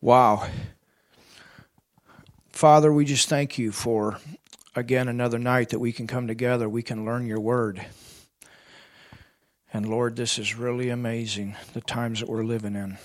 Wow. 0.00 0.46
Father, 2.50 2.92
we 2.92 3.04
just 3.04 3.28
thank 3.28 3.58
you 3.58 3.72
for, 3.72 4.18
again, 4.74 5.08
another 5.08 5.38
night 5.38 5.70
that 5.70 5.78
we 5.78 5.92
can 5.92 6.06
come 6.06 6.26
together. 6.26 6.68
We 6.68 6.82
can 6.82 7.04
learn 7.04 7.26
your 7.26 7.40
word. 7.40 7.84
And 9.72 9.88
Lord, 9.88 10.16
this 10.16 10.38
is 10.38 10.54
really 10.54 10.90
amazing, 10.90 11.56
the 11.72 11.80
times 11.80 12.20
that 12.20 12.28
we're 12.28 12.44
living 12.44 12.76
in. 12.76 12.98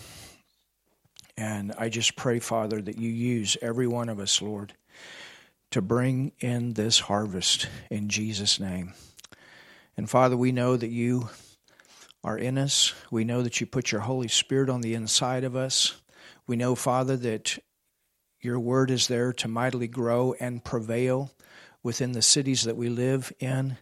And 1.37 1.73
I 1.77 1.89
just 1.89 2.15
pray, 2.15 2.39
Father, 2.39 2.81
that 2.81 2.97
you 2.97 3.09
use 3.09 3.57
every 3.61 3.87
one 3.87 4.09
of 4.09 4.19
us, 4.19 4.41
Lord, 4.41 4.73
to 5.71 5.81
bring 5.81 6.33
in 6.39 6.73
this 6.73 6.99
harvest 6.99 7.67
in 7.89 8.09
Jesus' 8.09 8.59
name. 8.59 8.93
And 9.95 10.09
Father, 10.09 10.35
we 10.35 10.51
know 10.51 10.75
that 10.75 10.91
you 10.91 11.29
are 12.23 12.37
in 12.37 12.57
us. 12.57 12.93
We 13.09 13.23
know 13.23 13.41
that 13.41 13.61
you 13.61 13.65
put 13.65 13.91
your 13.91 14.01
Holy 14.01 14.27
Spirit 14.27 14.69
on 14.69 14.81
the 14.81 14.93
inside 14.93 15.45
of 15.45 15.55
us. 15.55 15.95
We 16.47 16.55
know, 16.55 16.75
Father, 16.75 17.15
that 17.17 17.57
your 18.41 18.59
word 18.59 18.91
is 18.91 19.07
there 19.07 19.31
to 19.33 19.47
mightily 19.47 19.87
grow 19.87 20.33
and 20.39 20.63
prevail 20.63 21.31
within 21.83 22.11
the 22.11 22.21
cities 22.21 22.63
that 22.63 22.77
we 22.77 22.89
live 22.89 23.31
in. 23.39 23.77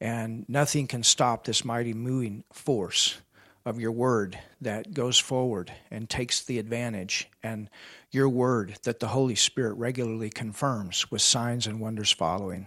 And 0.00 0.44
nothing 0.48 0.86
can 0.86 1.02
stop 1.02 1.44
this 1.44 1.64
mighty 1.64 1.94
moving 1.94 2.44
force 2.52 3.18
of 3.64 3.80
your 3.80 3.92
word 3.92 4.38
that 4.60 4.92
goes 4.92 5.18
forward 5.18 5.72
and 5.90 6.10
takes 6.10 6.42
the 6.42 6.58
advantage, 6.58 7.30
and 7.42 7.70
your 8.10 8.28
word 8.28 8.76
that 8.82 9.00
the 9.00 9.08
Holy 9.08 9.34
Spirit 9.34 9.74
regularly 9.74 10.28
confirms 10.28 11.10
with 11.10 11.22
signs 11.22 11.66
and 11.66 11.80
wonders 11.80 12.10
following. 12.10 12.66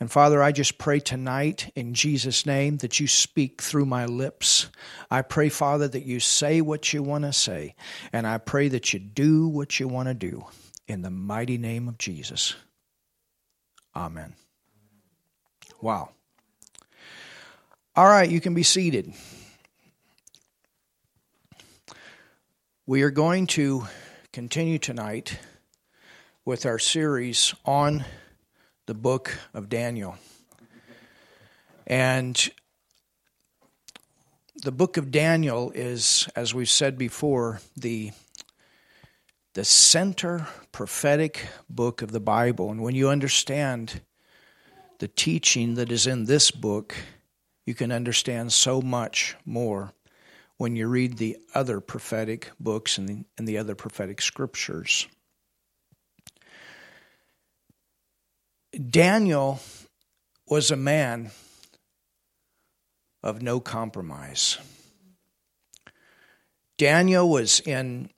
And 0.00 0.10
Father, 0.10 0.42
I 0.42 0.50
just 0.50 0.78
pray 0.78 0.98
tonight 0.98 1.70
in 1.76 1.92
Jesus' 1.92 2.46
name 2.46 2.78
that 2.78 2.98
you 2.98 3.06
speak 3.06 3.60
through 3.60 3.84
my 3.84 4.06
lips. 4.06 4.70
I 5.10 5.20
pray, 5.20 5.50
Father, 5.50 5.86
that 5.88 6.06
you 6.06 6.20
say 6.20 6.62
what 6.62 6.94
you 6.94 7.02
want 7.02 7.24
to 7.24 7.34
say. 7.34 7.74
And 8.10 8.26
I 8.26 8.38
pray 8.38 8.68
that 8.68 8.94
you 8.94 8.98
do 8.98 9.46
what 9.46 9.78
you 9.78 9.88
want 9.88 10.08
to 10.08 10.14
do. 10.14 10.46
In 10.88 11.02
the 11.02 11.10
mighty 11.10 11.58
name 11.58 11.86
of 11.86 11.98
Jesus. 11.98 12.54
Amen. 13.94 14.34
Wow. 15.82 16.10
All 17.94 18.06
right, 18.06 18.28
you 18.28 18.40
can 18.40 18.54
be 18.54 18.62
seated. 18.62 19.12
We 22.86 23.02
are 23.02 23.10
going 23.10 23.46
to 23.48 23.86
continue 24.32 24.78
tonight 24.78 25.38
with 26.44 26.64
our 26.64 26.78
series 26.78 27.54
on 27.64 28.04
the 28.86 28.94
book 28.94 29.38
of 29.54 29.68
Daniel. 29.68 30.16
And 31.86 32.50
the 34.62 34.72
book 34.72 34.96
of 34.96 35.10
Daniel 35.10 35.70
is, 35.74 36.28
as 36.36 36.54
we've 36.54 36.68
said 36.68 36.98
before, 36.98 37.60
the 37.76 38.12
the 39.54 39.64
center 39.64 40.46
prophetic 40.70 41.48
book 41.68 42.02
of 42.02 42.12
the 42.12 42.20
Bible. 42.20 42.70
And 42.70 42.80
when 42.82 42.94
you 42.94 43.08
understand 43.08 44.00
the 45.00 45.08
teaching 45.08 45.74
that 45.74 45.90
is 45.90 46.06
in 46.06 46.26
this 46.26 46.50
book, 46.52 46.94
you 47.66 47.74
can 47.74 47.90
understand 47.90 48.52
so 48.52 48.80
much 48.80 49.36
more 49.44 49.92
when 50.56 50.76
you 50.76 50.86
read 50.86 51.16
the 51.16 51.36
other 51.54 51.80
prophetic 51.80 52.50
books 52.60 52.98
and 52.98 53.08
the, 53.08 53.24
and 53.38 53.48
the 53.48 53.58
other 53.58 53.74
prophetic 53.74 54.20
scriptures. 54.20 55.08
Daniel 58.72 59.60
was 60.46 60.70
a 60.70 60.76
man 60.76 61.30
of 63.22 63.42
no 63.42 63.60
compromise. 63.60 64.58
Daniel 66.78 67.28
was 67.28 67.60
in 67.60 68.10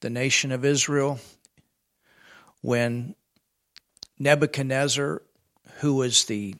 the 0.00 0.10
nation 0.10 0.52
of 0.52 0.64
Israel 0.64 1.18
when 2.60 3.14
Nebuchadnezzar, 4.18 5.22
who 5.80 5.94
was 5.94 6.24
the 6.24 6.54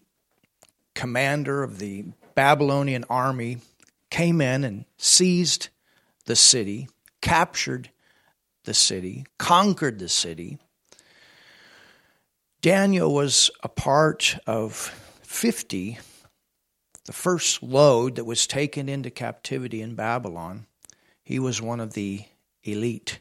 commander 0.95 1.63
of 1.63 1.79
the 1.79 2.07
Babylonian 2.35 3.05
army, 3.09 3.59
came 4.11 4.41
in 4.41 4.65
and 4.65 4.85
seized 4.97 5.69
the 6.27 6.37
city, 6.37 6.89
captured 7.21 7.91
the 8.65 8.75
city, 8.75 9.27
conquered 9.39 9.99
the 9.99 10.09
city. 10.09 10.59
Daniel 12.69 13.15
was 13.15 13.51
a 13.63 13.69
part 13.71 14.37
of 14.47 14.75
50, 15.23 15.99
the 17.07 17.13
first 17.15 17.63
load 17.63 18.17
that 18.17 18.27
was 18.27 18.47
taken 18.47 18.91
into 18.91 19.09
captivity 19.09 19.81
in 19.81 19.95
Babylon. 19.95 20.67
He 21.23 21.39
was 21.39 21.63
one 21.63 21.81
of 21.81 21.95
the 21.95 22.25
elite. 22.63 23.21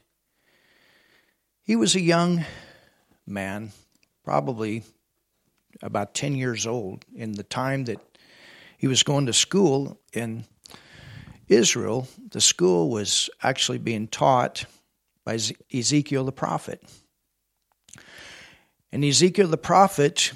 He 1.61 1.77
was 1.77 1.95
a 1.95 2.01
young 2.01 2.43
man, 3.25 3.71
probably 4.25 4.83
about 5.81 6.13
10 6.13 6.35
years 6.35 6.67
old, 6.67 7.05
in 7.15 7.31
the 7.31 7.43
time 7.43 7.85
that 7.85 8.01
he 8.77 8.87
was 8.87 9.01
going 9.01 9.27
to 9.27 9.33
school 9.33 9.97
in 10.11 10.43
Israel. 11.47 12.09
The 12.31 12.41
school 12.41 12.89
was 12.89 13.29
actually 13.41 13.77
being 13.77 14.09
taught 14.09 14.65
by 15.23 15.39
Ezekiel 15.73 16.25
the 16.25 16.33
prophet. 16.33 16.83
And 18.91 19.03
Ezekiel 19.03 19.47
the 19.47 19.57
prophet 19.57 20.31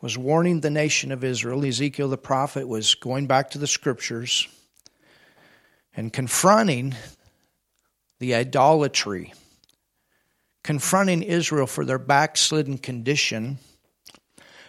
was 0.00 0.18
warning 0.18 0.60
the 0.60 0.70
nation 0.70 1.12
of 1.12 1.22
Israel. 1.22 1.64
Ezekiel 1.64 2.08
the 2.08 2.18
prophet 2.18 2.66
was 2.66 2.94
going 2.94 3.26
back 3.26 3.50
to 3.50 3.58
the 3.58 3.66
scriptures 3.66 4.48
and 5.94 6.12
confronting 6.12 6.94
the 8.18 8.34
idolatry, 8.34 9.32
confronting 10.64 11.22
Israel 11.22 11.66
for 11.66 11.84
their 11.84 11.98
backslidden 11.98 12.78
condition. 12.78 13.58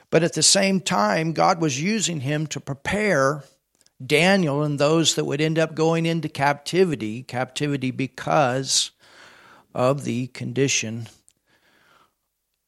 But 0.09 0.23
at 0.23 0.33
the 0.33 0.43
same 0.43 0.81
time, 0.81 1.33
God 1.33 1.61
was 1.61 1.81
using 1.81 2.19
him 2.19 2.45
to 2.47 2.59
prepare 2.59 3.43
Daniel 4.05 4.63
and 4.63 4.77
those 4.77 5.15
that 5.15 5.25
would 5.25 5.41
end 5.41 5.57
up 5.57 5.73
going 5.73 6.05
into 6.05 6.29
captivity, 6.29 7.23
captivity 7.23 7.91
because 7.91 8.91
of 9.73 10.03
the 10.03 10.27
condition 10.27 11.07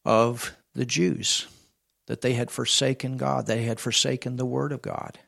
of 0.06 0.56
the 0.74 0.86
Jews, 0.86 1.48
that 2.08 2.22
they 2.22 2.34
had 2.34 2.52
forsaken 2.52 3.18
God, 3.18 3.48
they 3.48 3.64
had 3.64 3.80
forsaken 3.80 4.36
the 4.36 4.46
Word 4.46 4.72
of 4.72 4.82
God. 4.82 5.20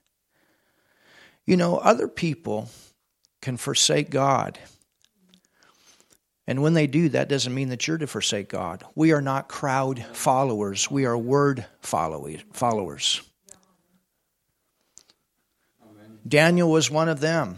You 1.45 1.57
know, 1.57 1.77
other 1.77 2.07
people 2.07 2.69
can 3.41 3.57
forsake 3.57 4.09
God. 4.09 4.57
And 6.47 6.61
when 6.61 6.73
they 6.73 6.87
do, 6.87 7.09
that 7.09 7.29
doesn't 7.29 7.53
mean 7.53 7.69
that 7.69 7.87
you're 7.87 7.97
to 7.97 8.07
forsake 8.07 8.49
God. 8.49 8.83
We 8.93 9.11
are 9.13 9.21
not 9.21 9.49
crowd 9.49 10.03
followers, 10.13 10.89
we 10.89 11.05
are 11.05 11.17
word 11.17 11.65
followers. 11.81 13.21
Daniel 16.27 16.71
was 16.71 16.89
one 16.89 17.07
of 17.07 17.19
them 17.19 17.57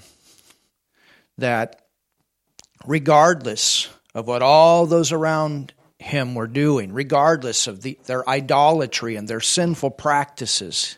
that, 1.38 1.82
regardless 2.86 3.88
of 4.14 4.28
what 4.28 4.42
all 4.42 4.86
those 4.86 5.14
around 5.14 5.74
him 6.00 6.36
were 6.36 6.48
doing, 6.48 6.94
regardless 6.94 7.68
of 7.68 7.82
the, 7.82 7.98
their 8.06 8.28
idolatry 8.30 9.16
and 9.16 9.28
their 9.28 9.40
sinful 9.40 9.92
practices, 9.92 10.98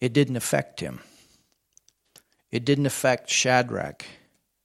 it 0.00 0.12
didn't 0.12 0.36
affect 0.36 0.80
him. 0.80 1.00
It 2.50 2.64
didn't 2.64 2.86
affect 2.86 3.30
Shadrach, 3.30 4.04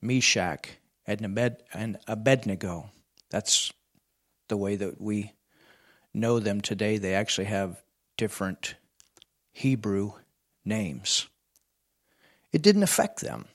Meshach, 0.01 0.67
and 1.05 1.97
Abednego. 2.07 2.89
That's 3.29 3.71
the 4.49 4.57
way 4.57 4.75
that 4.75 4.99
we 4.99 5.33
know 6.13 6.39
them 6.39 6.59
today. 6.59 6.97
They 6.97 7.13
actually 7.13 7.45
have 7.45 7.81
different 8.17 8.75
Hebrew 9.53 10.13
names. 10.65 11.27
It 12.51 12.61
didn't 12.61 12.83
affect 12.83 13.21
them. 13.21 13.45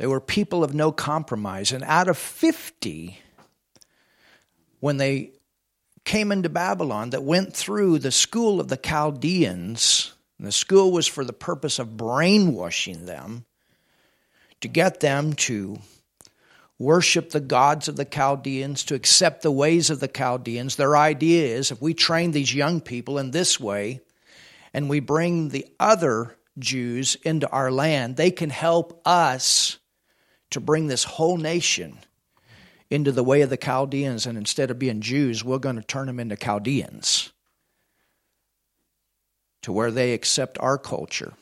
They 0.00 0.06
were 0.06 0.18
people 0.18 0.64
of 0.64 0.72
no 0.72 0.92
compromise. 0.92 1.72
And 1.72 1.84
out 1.84 2.08
of 2.08 2.16
50, 2.16 3.20
when 4.78 4.96
they 4.96 5.32
came 6.04 6.32
into 6.32 6.48
Babylon, 6.48 7.10
that 7.10 7.22
went 7.22 7.54
through 7.54 7.98
the 7.98 8.10
school 8.10 8.60
of 8.60 8.68
the 8.68 8.78
Chaldeans, 8.78 10.14
and 10.38 10.46
the 10.46 10.52
school 10.52 10.90
was 10.90 11.06
for 11.06 11.22
the 11.22 11.34
purpose 11.34 11.78
of 11.78 11.98
brainwashing 11.98 13.04
them 13.04 13.44
to 14.62 14.68
get 14.68 15.00
them 15.00 15.34
to 15.34 15.76
worship 16.78 17.28
the 17.28 17.38
gods 17.38 17.86
of 17.86 17.96
the 17.96 18.06
Chaldeans, 18.06 18.84
to 18.84 18.94
accept 18.94 19.42
the 19.42 19.52
ways 19.52 19.90
of 19.90 20.00
the 20.00 20.08
Chaldeans. 20.08 20.76
Their 20.76 20.96
idea 20.96 21.54
is 21.54 21.70
if 21.70 21.82
we 21.82 21.92
train 21.92 22.30
these 22.30 22.54
young 22.54 22.80
people 22.80 23.18
in 23.18 23.32
this 23.32 23.60
way 23.60 24.00
and 24.72 24.88
we 24.88 25.00
bring 25.00 25.50
the 25.50 25.66
other 25.78 26.38
Jews 26.58 27.16
into 27.16 27.46
our 27.50 27.70
land, 27.70 28.16
they 28.16 28.30
can 28.30 28.48
help 28.48 29.02
us 29.04 29.76
to 30.50 30.60
bring 30.60 30.86
this 30.88 31.04
whole 31.04 31.36
nation 31.36 31.98
into 32.90 33.12
the 33.12 33.24
way 33.24 33.40
of 33.42 33.50
the 33.50 33.56
Chaldeans, 33.56 34.26
and 34.26 34.36
instead 34.36 34.70
of 34.70 34.78
being 34.78 35.00
Jews, 35.00 35.44
we're 35.44 35.58
going 35.58 35.76
to 35.76 35.82
turn 35.82 36.06
them 36.06 36.18
into 36.20 36.36
Chaldeans 36.36 37.32
to 39.62 39.72
where 39.72 39.90
they 39.90 40.12
accept 40.12 40.58
our 40.58 40.78
culture. 40.78 41.34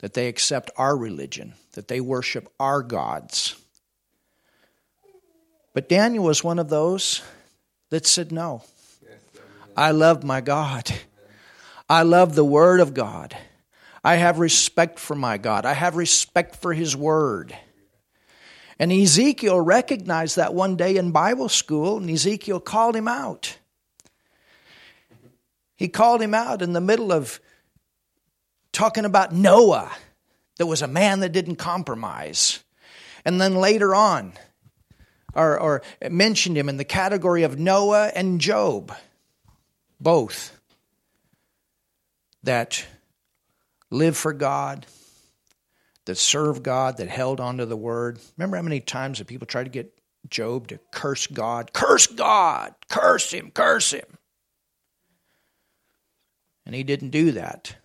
that 0.00 0.14
they 0.14 0.28
accept 0.28 0.70
our 0.76 0.96
religion, 0.96 1.52
that 1.72 1.88
they 1.88 2.00
worship 2.00 2.48
our 2.58 2.82
gods. 2.82 3.54
But 5.74 5.88
Daniel 5.88 6.24
was 6.24 6.42
one 6.42 6.58
of 6.58 6.70
those 6.70 7.22
that 7.90 8.06
said, 8.06 8.32
No. 8.32 8.62
I 9.76 9.92
love 9.92 10.24
my 10.24 10.40
God. 10.40 10.90
I 11.88 12.02
love 12.02 12.34
the 12.34 12.44
Word 12.44 12.80
of 12.80 12.94
God. 12.94 13.36
I 14.02 14.16
have 14.16 14.38
respect 14.38 14.98
for 14.98 15.14
my 15.14 15.36
God. 15.36 15.66
I 15.66 15.74
have 15.74 15.96
respect 15.96 16.56
for 16.56 16.72
His 16.72 16.96
Word. 16.96 17.54
And 18.80 18.90
Ezekiel 18.90 19.60
recognized 19.60 20.36
that 20.36 20.54
one 20.54 20.74
day 20.74 20.96
in 20.96 21.12
Bible 21.12 21.50
school, 21.50 21.98
and 21.98 22.08
Ezekiel 22.08 22.60
called 22.60 22.96
him 22.96 23.08
out. 23.08 23.58
He 25.76 25.86
called 25.86 26.22
him 26.22 26.32
out 26.32 26.62
in 26.62 26.72
the 26.72 26.80
middle 26.80 27.12
of 27.12 27.40
talking 28.72 29.04
about 29.04 29.34
Noah, 29.34 29.92
that 30.56 30.64
was 30.64 30.80
a 30.80 30.88
man 30.88 31.20
that 31.20 31.32
didn't 31.32 31.56
compromise. 31.56 32.64
And 33.22 33.38
then 33.38 33.56
later 33.56 33.94
on, 33.94 34.32
or, 35.34 35.60
or 35.60 35.82
mentioned 36.08 36.56
him 36.56 36.70
in 36.70 36.78
the 36.78 36.84
category 36.84 37.42
of 37.42 37.58
Noah 37.58 38.10
and 38.14 38.40
Job, 38.40 38.94
both 40.00 40.58
that 42.42 42.86
live 43.90 44.16
for 44.16 44.32
God, 44.32 44.86
that 46.10 46.18
served 46.18 46.64
God, 46.64 46.96
that 46.96 47.08
held 47.08 47.38
on 47.38 47.58
to 47.58 47.66
the 47.66 47.76
word. 47.76 48.18
Remember 48.36 48.56
how 48.56 48.64
many 48.64 48.80
times 48.80 49.18
that 49.18 49.28
people 49.28 49.46
tried 49.46 49.62
to 49.62 49.70
get 49.70 49.96
Job 50.28 50.66
to 50.66 50.80
curse 50.90 51.28
God? 51.28 51.72
Curse 51.72 52.08
God! 52.08 52.74
Curse 52.88 53.30
him! 53.30 53.52
Curse 53.52 53.92
him! 53.92 54.18
And 56.66 56.74
he 56.74 56.82
didn't 56.82 57.10
do 57.10 57.30
that. 57.30 57.76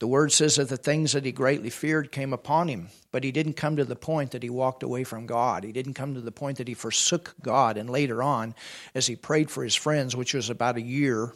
The 0.00 0.08
word 0.08 0.32
says 0.32 0.56
that 0.56 0.70
the 0.70 0.76
things 0.76 1.12
that 1.12 1.24
he 1.24 1.30
greatly 1.30 1.70
feared 1.70 2.10
came 2.10 2.32
upon 2.32 2.66
him, 2.66 2.88
but 3.12 3.22
he 3.22 3.30
didn't 3.30 3.52
come 3.52 3.76
to 3.76 3.84
the 3.84 3.94
point 3.94 4.32
that 4.32 4.42
he 4.42 4.50
walked 4.50 4.82
away 4.82 5.04
from 5.04 5.26
God. 5.26 5.62
He 5.62 5.70
didn't 5.70 5.94
come 5.94 6.14
to 6.14 6.20
the 6.20 6.32
point 6.32 6.58
that 6.58 6.66
he 6.66 6.74
forsook 6.74 7.36
God. 7.40 7.76
And 7.76 7.88
later 7.88 8.24
on, 8.24 8.56
as 8.92 9.06
he 9.06 9.14
prayed 9.14 9.52
for 9.52 9.62
his 9.62 9.76
friends, 9.76 10.16
which 10.16 10.34
was 10.34 10.50
about 10.50 10.78
a 10.78 10.82
year 10.82 11.32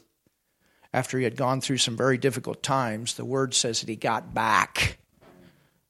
after 0.93 1.19
he 1.19 1.25
had 1.25 1.37
gone 1.37 1.61
through 1.61 1.79
some 1.79 1.97
very 1.97 2.19
difficult 2.19 2.65
times, 2.65 3.15
the 3.15 3.25
word 3.25 3.55
says 3.55 3.79
that 3.79 3.89
he 3.89 3.95
got 3.95 4.35
back 4.35 4.99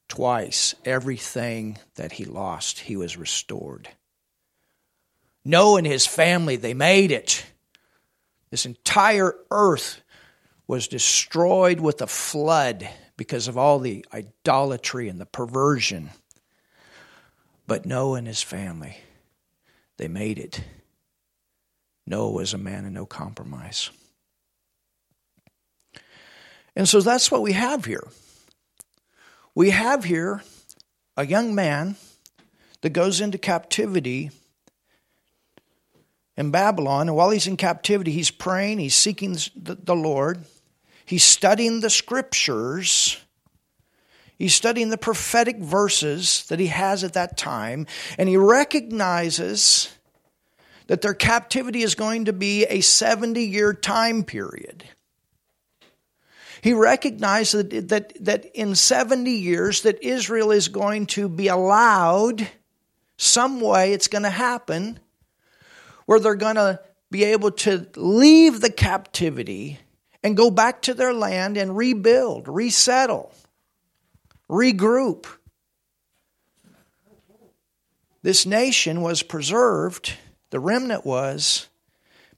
twice 0.08 0.74
everything 0.84 1.78
that 1.96 2.12
he 2.12 2.24
lost, 2.24 2.80
he 2.80 2.96
was 2.96 3.16
restored. 3.16 3.88
Noah 5.44 5.78
and 5.78 5.86
his 5.86 6.06
family, 6.06 6.56
they 6.56 6.74
made 6.74 7.10
it. 7.10 7.44
This 8.50 8.66
entire 8.66 9.34
earth 9.50 10.00
was 10.66 10.88
destroyed 10.88 11.80
with 11.80 12.00
a 12.00 12.06
flood 12.06 12.88
because 13.16 13.48
of 13.48 13.58
all 13.58 13.78
the 13.78 14.04
idolatry 14.12 15.08
and 15.08 15.20
the 15.20 15.26
perversion. 15.26 16.10
But 17.66 17.86
Noah 17.86 18.18
and 18.18 18.26
his 18.26 18.42
family, 18.42 18.96
they 19.96 20.08
made 20.08 20.38
it. 20.38 20.62
Noah 22.06 22.30
was 22.30 22.54
a 22.54 22.58
man 22.58 22.84
of 22.84 22.92
no 22.92 23.06
compromise. 23.06 23.90
And 26.76 26.88
so 26.88 27.00
that's 27.00 27.30
what 27.30 27.42
we 27.42 27.52
have 27.52 27.84
here. 27.84 28.06
We 29.54 29.70
have 29.70 30.04
here 30.04 30.42
a 31.16 31.26
young 31.26 31.54
man 31.54 31.96
that 32.80 32.90
goes 32.90 33.20
into 33.20 33.38
captivity 33.38 34.30
in 36.36 36.50
Babylon. 36.50 37.08
And 37.08 37.16
while 37.16 37.30
he's 37.30 37.46
in 37.46 37.56
captivity, 37.56 38.10
he's 38.10 38.30
praying, 38.30 38.78
he's 38.78 38.96
seeking 38.96 39.36
the 39.56 39.96
Lord. 39.96 40.44
He's 41.04 41.24
studying 41.24 41.80
the 41.80 41.90
scriptures. 41.90 43.20
He's 44.36 44.54
studying 44.54 44.90
the 44.90 44.98
prophetic 44.98 45.58
verses 45.58 46.46
that 46.46 46.58
he 46.58 46.66
has 46.66 47.04
at 47.04 47.12
that 47.12 47.36
time, 47.36 47.86
and 48.18 48.28
he 48.28 48.36
recognizes 48.36 49.96
that 50.88 51.02
their 51.02 51.14
captivity 51.14 51.82
is 51.82 51.94
going 51.94 52.24
to 52.24 52.32
be 52.32 52.64
a 52.64 52.80
70 52.80 53.42
year 53.42 53.72
time 53.72 54.24
period. 54.24 54.84
He 56.64 56.72
recognized 56.72 57.52
that, 57.52 57.88
that, 57.90 58.24
that 58.24 58.46
in 58.54 58.74
70 58.74 59.30
years 59.30 59.82
that 59.82 60.02
Israel 60.02 60.50
is 60.50 60.68
going 60.68 61.04
to 61.08 61.28
be 61.28 61.48
allowed 61.48 62.48
some 63.18 63.60
way 63.60 63.92
it's 63.92 64.08
going 64.08 64.22
to 64.22 64.30
happen 64.30 64.98
where 66.06 66.18
they're 66.18 66.34
going 66.34 66.54
to 66.54 66.80
be 67.10 67.24
able 67.24 67.50
to 67.50 67.86
leave 67.96 68.62
the 68.62 68.72
captivity 68.72 69.78
and 70.22 70.38
go 70.38 70.50
back 70.50 70.80
to 70.80 70.94
their 70.94 71.12
land 71.12 71.58
and 71.58 71.76
rebuild, 71.76 72.48
resettle, 72.48 73.30
regroup. 74.48 75.26
This 78.22 78.46
nation 78.46 79.02
was 79.02 79.22
preserved, 79.22 80.14
the 80.48 80.60
remnant 80.60 81.04
was, 81.04 81.68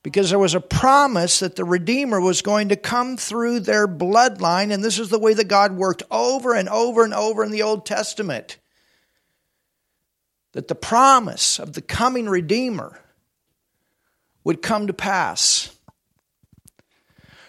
because 0.07 0.31
there 0.31 0.39
was 0.39 0.55
a 0.55 0.61
promise 0.61 1.41
that 1.41 1.57
the 1.57 1.65
Redeemer 1.65 2.21
was 2.21 2.41
going 2.41 2.69
to 2.69 2.77
come 2.77 3.17
through 3.17 3.59
their 3.59 3.89
bloodline, 3.89 4.73
and 4.73 4.85
this 4.85 5.01
is 5.01 5.09
the 5.09 5.19
way 5.19 5.35
that 5.35 5.49
God 5.49 5.73
worked 5.73 6.05
over 6.13 6.55
and 6.55 6.69
over 6.69 7.03
and 7.03 7.13
over 7.13 7.43
in 7.43 7.51
the 7.51 7.63
Old 7.63 7.85
Testament. 7.85 8.57
That 10.53 10.69
the 10.69 10.77
promise 10.77 11.59
of 11.59 11.73
the 11.73 11.83
coming 11.83 12.29
Redeemer 12.29 13.01
would 14.45 14.63
come 14.63 14.87
to 14.87 14.93
pass. 14.93 15.77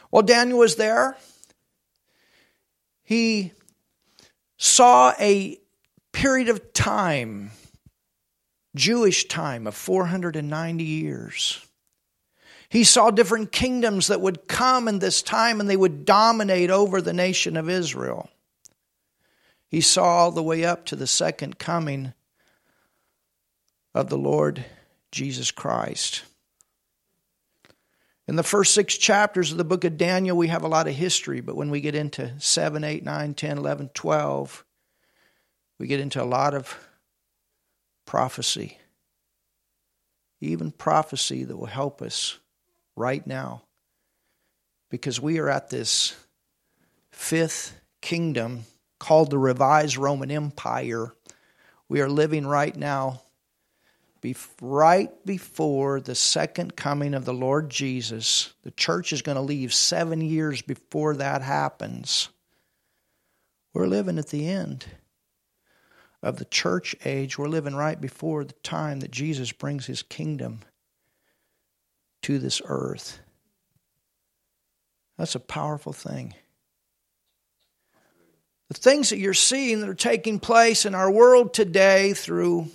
While 0.10 0.24
Daniel 0.24 0.58
was 0.58 0.78
there, 0.78 1.16
he 3.04 3.52
saw 4.58 5.14
a 5.20 5.60
period 6.12 6.50
of 6.50 6.74
time, 6.74 7.52
Jewish 8.76 9.28
time, 9.28 9.68
of 9.68 9.76
490 9.76 10.84
years. 10.84 11.64
He 12.70 12.84
saw 12.84 13.12
different 13.12 13.52
kingdoms 13.52 14.08
that 14.08 14.22
would 14.22 14.48
come 14.48 14.88
in 14.88 15.00
this 15.00 15.22
time 15.22 15.60
and 15.60 15.70
they 15.70 15.78
would 15.78 16.04
dominate 16.06 16.70
over 16.70 17.02
the 17.02 17.14
nation 17.14 17.56
of 17.56 17.70
Israel. 17.70 18.30
He 19.70 19.82
saw 19.82 20.04
all 20.04 20.32
the 20.32 20.44
way 20.44 20.66
up 20.66 20.86
to 20.88 20.96
the 20.96 21.08
second 21.08 21.60
coming 21.60 22.14
of 23.94 24.10
the 24.10 24.18
Lord 24.18 24.66
Jesus 25.12 25.52
Christ. 25.52 26.24
In 28.28 28.36
the 28.36 28.44
first 28.44 28.74
six 28.74 28.98
chapters 28.98 29.52
of 29.52 29.58
the 29.58 29.64
book 29.64 29.86
of 29.86 29.98
Daniel, 29.98 30.36
we 30.36 30.50
have 30.50 30.64
a 30.64 30.68
lot 30.68 30.88
of 30.88 30.94
history, 30.94 31.40
but 31.40 31.56
when 31.56 31.70
we 31.70 31.80
get 31.80 31.96
into 31.96 32.34
7, 32.40 32.84
8, 32.84 33.04
9, 33.04 33.34
10, 33.34 33.58
11, 33.58 33.90
12, 33.94 34.66
we 35.80 35.88
get 35.88 36.02
into 36.02 36.22
a 36.22 36.26
lot 36.26 36.54
of 36.54 36.78
prophecy. 38.06 38.78
Even 40.42 40.72
prophecy 40.72 41.46
that 41.46 41.56
will 41.56 41.68
help 41.68 42.02
us 42.02 42.40
right 42.98 43.26
now. 43.26 43.64
Because 44.90 45.22
we 45.22 45.40
are 45.40 45.50
at 45.50 45.70
this 45.70 46.16
fifth 47.12 47.80
kingdom 48.02 48.64
called 49.00 49.30
the 49.30 49.38
revised 49.38 49.98
Roman 49.98 50.32
Empire. 50.32 51.14
We 51.88 52.02
are 52.02 52.10
living 52.10 52.46
right 52.46 52.76
now 52.76 53.22
right 54.62 55.26
before 55.26 56.02
the 56.02 56.16
second 56.16 56.76
coming 56.76 57.14
of 57.14 57.26
the 57.26 57.34
Lord 57.34 57.70
Jesus. 57.70 58.54
The 58.64 58.72
church 58.72 59.14
is 59.14 59.22
going 59.22 59.36
to 59.38 59.42
leave 59.42 59.74
seven 59.74 60.22
years 60.22 60.62
before 60.62 61.16
that 61.16 61.42
happens. 61.42 62.30
We're 63.74 63.88
living 63.88 64.18
at 64.18 64.30
the 64.30 64.48
end 64.48 64.86
of 66.24 66.38
the 66.38 66.46
church 66.46 66.96
age. 67.06 67.38
We're 67.38 67.48
living 67.48 67.76
right 67.76 68.00
before 68.00 68.44
the 68.44 68.54
time 68.64 69.00
that 69.02 69.12
Jesus 69.12 69.52
brings 69.52 69.86
his 69.86 70.02
kingdom 70.02 70.62
to 72.24 72.40
this 72.40 72.62
earth. 72.66 73.20
That's 75.18 75.36
a 75.36 75.40
powerful 75.40 75.94
thing. 75.94 76.34
The 78.70 78.76
things 78.76 79.10
that 79.10 79.18
you're 79.18 79.34
seeing 79.34 79.80
that 79.80 79.90
are 79.90 79.96
taking 79.96 80.40
place 80.40 80.86
in 80.86 80.94
our 80.94 81.10
world 81.10 81.54
today 81.54 82.14
through 82.14 82.68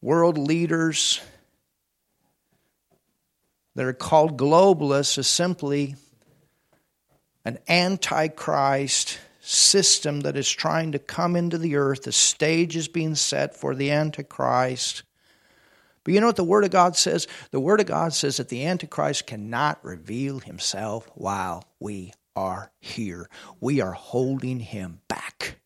world 0.00 0.38
leaders 0.38 1.20
that 3.74 3.84
are 3.84 3.92
called 3.92 4.36
globalists 4.36 5.18
is 5.18 5.26
simply 5.26 5.96
an 7.44 7.58
antichrist 7.68 9.18
system 9.48 10.20
that 10.20 10.36
is 10.36 10.50
trying 10.50 10.92
to 10.92 10.98
come 10.98 11.34
into 11.34 11.56
the 11.56 11.76
earth. 11.76 12.02
The 12.02 12.12
stage 12.12 12.76
is 12.76 12.86
being 12.86 13.14
set 13.14 13.56
for 13.56 13.74
the 13.74 13.90
antichrist. 13.90 15.04
But 16.04 16.12
you 16.12 16.20
know 16.20 16.26
what 16.26 16.36
the 16.36 16.44
Word 16.44 16.64
of 16.64 16.70
God 16.70 16.96
says? 16.96 17.26
The 17.50 17.60
Word 17.60 17.80
of 17.80 17.86
God 17.86 18.12
says 18.12 18.36
that 18.36 18.50
the 18.50 18.66
antichrist 18.66 19.26
cannot 19.26 19.82
reveal 19.82 20.40
himself 20.40 21.10
while 21.14 21.64
we 21.80 22.12
are 22.36 22.70
here. 22.78 23.28
We 23.58 23.80
are 23.80 23.92
holding 23.92 24.60
him 24.60 25.00
back. 25.08 25.58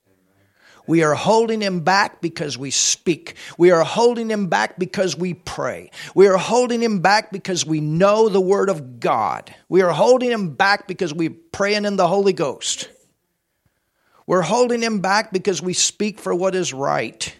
We 0.86 1.02
are 1.02 1.14
holding 1.14 1.60
him 1.60 1.80
back 1.80 2.20
because 2.20 2.56
we 2.58 2.70
speak. 2.70 3.36
We 3.58 3.70
are 3.72 3.84
holding 3.84 4.28
him 4.28 4.46
back 4.48 4.78
because 4.78 5.16
we 5.16 5.34
pray. 5.34 5.90
We 6.14 6.28
are 6.28 6.36
holding 6.36 6.80
him 6.80 7.00
back 7.00 7.30
because 7.32 7.64
we 7.64 7.80
know 7.80 8.28
the 8.28 8.40
word 8.40 8.68
of 8.68 9.00
God. 9.00 9.54
We 9.68 9.82
are 9.82 9.92
holding 9.92 10.30
him 10.30 10.54
back 10.54 10.88
because 10.88 11.14
we're 11.14 11.34
praying 11.52 11.84
in 11.84 11.96
the 11.96 12.08
Holy 12.08 12.32
Ghost. 12.32 12.88
We're 14.32 14.40
holding 14.40 14.80
him 14.80 15.00
back 15.00 15.30
because 15.30 15.60
we 15.60 15.74
speak 15.74 16.18
for 16.18 16.34
what 16.34 16.54
is 16.54 16.72
right. 16.72 17.36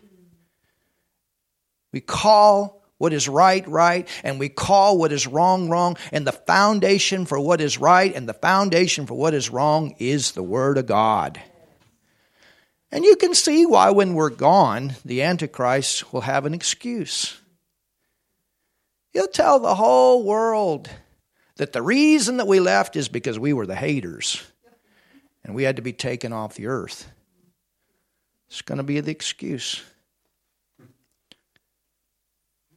We 1.91 2.03
call 2.03 2.85
what 2.99 3.15
is 3.15 3.31
right, 3.31 3.67
right, 3.67 4.07
and 4.23 4.39
we 4.39 4.51
call 4.51 4.99
what 4.99 5.11
is 5.11 5.27
wrong, 5.27 5.71
wrong. 5.71 5.97
And 6.13 6.27
the 6.27 6.33
foundation 6.33 7.25
for 7.25 7.41
what 7.41 7.63
is 7.63 7.79
right 7.79 8.15
and 8.15 8.29
the 8.29 8.35
foundation 8.35 9.07
for 9.07 9.15
what 9.15 9.33
is 9.33 9.49
wrong 9.49 9.95
is 10.01 10.33
the 10.33 10.43
Word 10.43 10.77
of 10.77 10.85
God. 10.85 11.41
And 12.91 13.07
you 13.07 13.17
can 13.17 13.33
see 13.35 13.65
why, 13.65 13.91
when 13.91 14.13
we're 14.13 14.29
gone, 14.29 14.97
the 15.03 15.23
Antichrist 15.23 16.13
will 16.13 16.21
have 16.21 16.45
an 16.45 16.53
excuse. 16.53 17.41
He'll 19.15 19.29
tell 19.29 19.61
the 19.61 19.77
whole 19.77 20.25
world 20.25 20.91
that 21.57 21.73
the 21.73 21.81
reason 21.81 22.37
that 22.37 22.47
we 22.47 22.61
left 22.61 22.97
is 22.97 23.09
because 23.09 23.39
we 23.39 23.55
were 23.55 23.67
the 23.67 23.77
haters 23.77 24.43
and 25.45 25.55
we 25.55 25.65
had 25.65 25.77
to 25.77 25.83
be 25.83 25.93
taken 25.93 26.33
off 26.33 26.55
the 26.55 26.67
earth. 26.67 27.11
It's 28.49 28.63
going 28.63 28.79
to 28.79 28.85
be 28.85 29.01
the 29.01 29.11
excuse. 29.11 29.83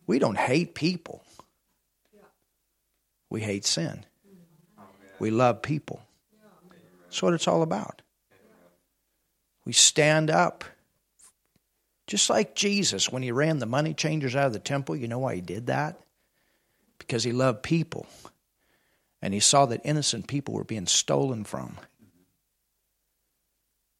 We 0.07 0.19
don't 0.19 0.37
hate 0.37 0.75
people, 0.75 1.23
we 3.29 3.41
hate 3.41 3.65
sin. 3.65 4.05
We 5.17 5.31
love 5.31 5.61
people. 5.61 6.01
That's 7.03 7.23
what 7.23 7.33
it's 7.33 7.47
all 7.47 7.61
about. 7.61 8.01
We 9.63 9.73
stand 9.73 10.29
up. 10.29 10.65
Just 12.07 12.29
like 12.29 12.53
Jesus, 12.53 13.11
when 13.11 13.23
he 13.23 13.31
ran 13.31 13.59
the 13.59 13.65
money 13.65 13.93
changers 13.93 14.35
out 14.35 14.47
of 14.47 14.53
the 14.53 14.59
temple, 14.59 14.95
you 14.95 15.07
know 15.07 15.19
why 15.19 15.35
he 15.35 15.41
did 15.41 15.67
that? 15.67 15.99
Because 16.99 17.23
he 17.23 17.31
loved 17.31 17.63
people. 17.63 18.05
And 19.21 19.33
he 19.33 19.39
saw 19.39 19.65
that 19.67 19.81
innocent 19.83 20.27
people 20.27 20.53
were 20.53 20.63
being 20.63 20.85
stolen 20.85 21.45
from. 21.45 21.77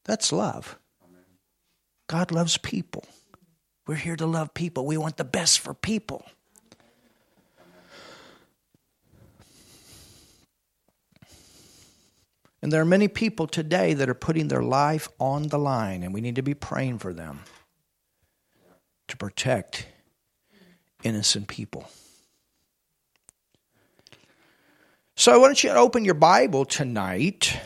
That's 0.05 0.31
love. 0.31 0.77
God 2.07 2.31
loves 2.31 2.57
people. 2.57 3.03
We're 3.87 3.95
here 3.95 4.15
to 4.15 4.25
love 4.25 4.53
people. 4.53 4.85
We 4.85 4.97
want 4.97 5.17
the 5.17 5.23
best 5.23 5.59
for 5.59 5.73
people. 5.73 6.25
And 12.61 12.71
there 12.71 12.81
are 12.81 12.85
many 12.85 13.07
people 13.07 13.45
today 13.45 13.93
that 13.93 14.09
are 14.09 14.15
putting 14.15 14.47
their 14.47 14.63
life 14.63 15.07
on 15.19 15.49
the 15.49 15.59
line, 15.59 16.01
and 16.01 16.13
we 16.13 16.21
need 16.21 16.35
to 16.35 16.41
be 16.41 16.55
praying 16.55 16.97
for 16.97 17.13
them 17.13 17.41
to 19.07 19.17
protect 19.17 19.87
innocent 21.03 21.47
people. 21.47 21.87
So 25.15 25.31
I 25.31 25.37
want 25.37 25.63
you 25.63 25.69
open 25.69 26.03
your 26.05 26.15
Bible 26.15 26.65
tonight 26.65 27.59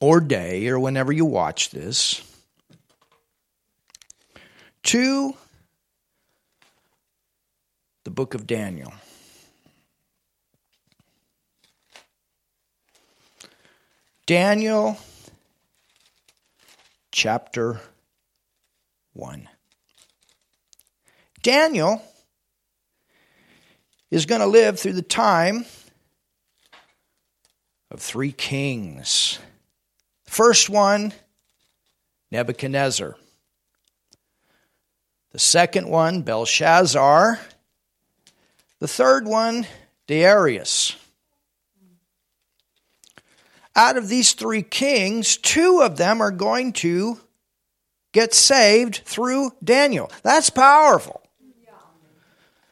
or 0.00 0.20
day 0.20 0.68
or 0.68 0.80
whenever 0.80 1.12
you 1.12 1.24
watch 1.24 1.70
this 1.70 2.22
to 4.82 5.34
the 8.04 8.10
book 8.10 8.34
of 8.34 8.46
Daniel. 8.46 8.92
Daniel 14.26 14.96
chapter 17.12 17.80
1. 19.12 19.48
Daniel 21.42 22.02
is 24.10 24.26
going 24.26 24.40
to 24.40 24.46
live 24.46 24.78
through 24.78 24.92
the 24.92 25.02
time 25.02 25.64
of 27.90 28.00
three 28.00 28.32
kings. 28.32 29.38
First 30.30 30.70
one, 30.70 31.12
Nebuchadnezzar. 32.30 33.16
The 35.32 35.38
second 35.40 35.88
one, 35.88 36.22
Belshazzar. 36.22 37.40
The 38.78 38.86
third 38.86 39.26
one, 39.26 39.66
Darius. 40.06 40.94
Out 43.74 43.96
of 43.96 44.08
these 44.08 44.34
three 44.34 44.62
kings, 44.62 45.36
two 45.36 45.82
of 45.82 45.96
them 45.96 46.20
are 46.20 46.30
going 46.30 46.74
to 46.74 47.18
get 48.12 48.32
saved 48.32 49.02
through 49.04 49.50
Daniel. 49.64 50.12
That's 50.22 50.48
powerful. 50.48 51.22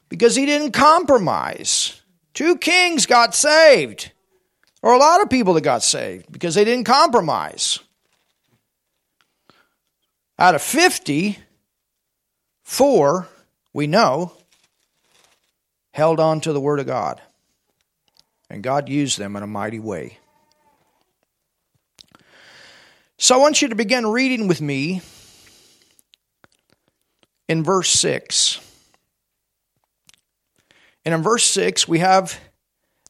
Because 0.08 0.36
he 0.36 0.46
didn't 0.46 0.70
compromise. 0.70 2.00
Two 2.34 2.56
kings 2.56 3.06
got 3.06 3.34
saved. 3.34 4.12
Or 4.82 4.92
a 4.92 4.98
lot 4.98 5.22
of 5.22 5.30
people 5.30 5.54
that 5.54 5.62
got 5.62 5.82
saved 5.82 6.30
because 6.30 6.54
they 6.54 6.64
didn't 6.64 6.84
compromise. 6.84 7.80
Out 10.38 10.54
of 10.54 10.62
50, 10.62 11.38
Four, 12.68 13.26
we 13.72 13.86
know, 13.86 14.34
held 15.92 16.20
on 16.20 16.42
to 16.42 16.52
the 16.52 16.60
Word 16.60 16.80
of 16.80 16.86
God. 16.86 17.18
And 18.50 18.62
God 18.62 18.90
used 18.90 19.18
them 19.18 19.36
in 19.36 19.42
a 19.42 19.46
mighty 19.46 19.78
way. 19.78 20.18
So 23.16 23.34
I 23.34 23.38
want 23.38 23.62
you 23.62 23.68
to 23.68 23.74
begin 23.74 24.06
reading 24.06 24.48
with 24.48 24.60
me 24.60 25.00
in 27.48 27.64
verse 27.64 27.88
6. 27.88 28.60
And 31.06 31.14
in 31.14 31.22
verse 31.22 31.44
6, 31.44 31.88
we 31.88 32.00
have 32.00 32.38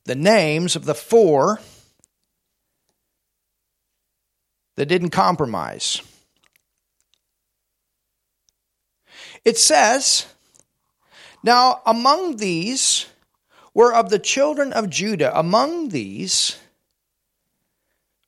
the 0.08 0.14
names 0.14 0.74
of 0.74 0.86
the 0.86 0.94
four 0.94 1.60
that 4.76 4.86
didn't 4.86 5.10
compromise. 5.10 6.00
It 9.44 9.58
says, 9.58 10.24
Now 11.44 11.82
among 11.84 12.38
these 12.38 13.04
were 13.74 13.92
of 13.92 14.08
the 14.08 14.18
children 14.18 14.72
of 14.72 14.88
Judah, 14.88 15.38
among 15.38 15.90
these, 15.90 16.56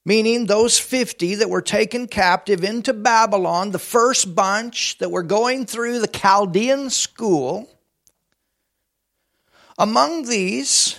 meaning 0.05 0.45
those 0.45 0.79
50 0.79 1.37
that 1.37 1.49
were 1.49 1.63
taken 1.63 2.09
captive 2.09 2.63
into 2.63 2.93
Babylon, 2.93 3.71
the 3.71 3.79
first 3.79 4.35
bunch 4.35 4.99
that 4.99 5.11
were 5.11 5.23
going 5.23 5.65
through 5.65 6.01
the 6.01 6.09
Chaldean 6.09 6.91
school, 6.91 7.71
among 9.79 10.25
these 10.27 10.99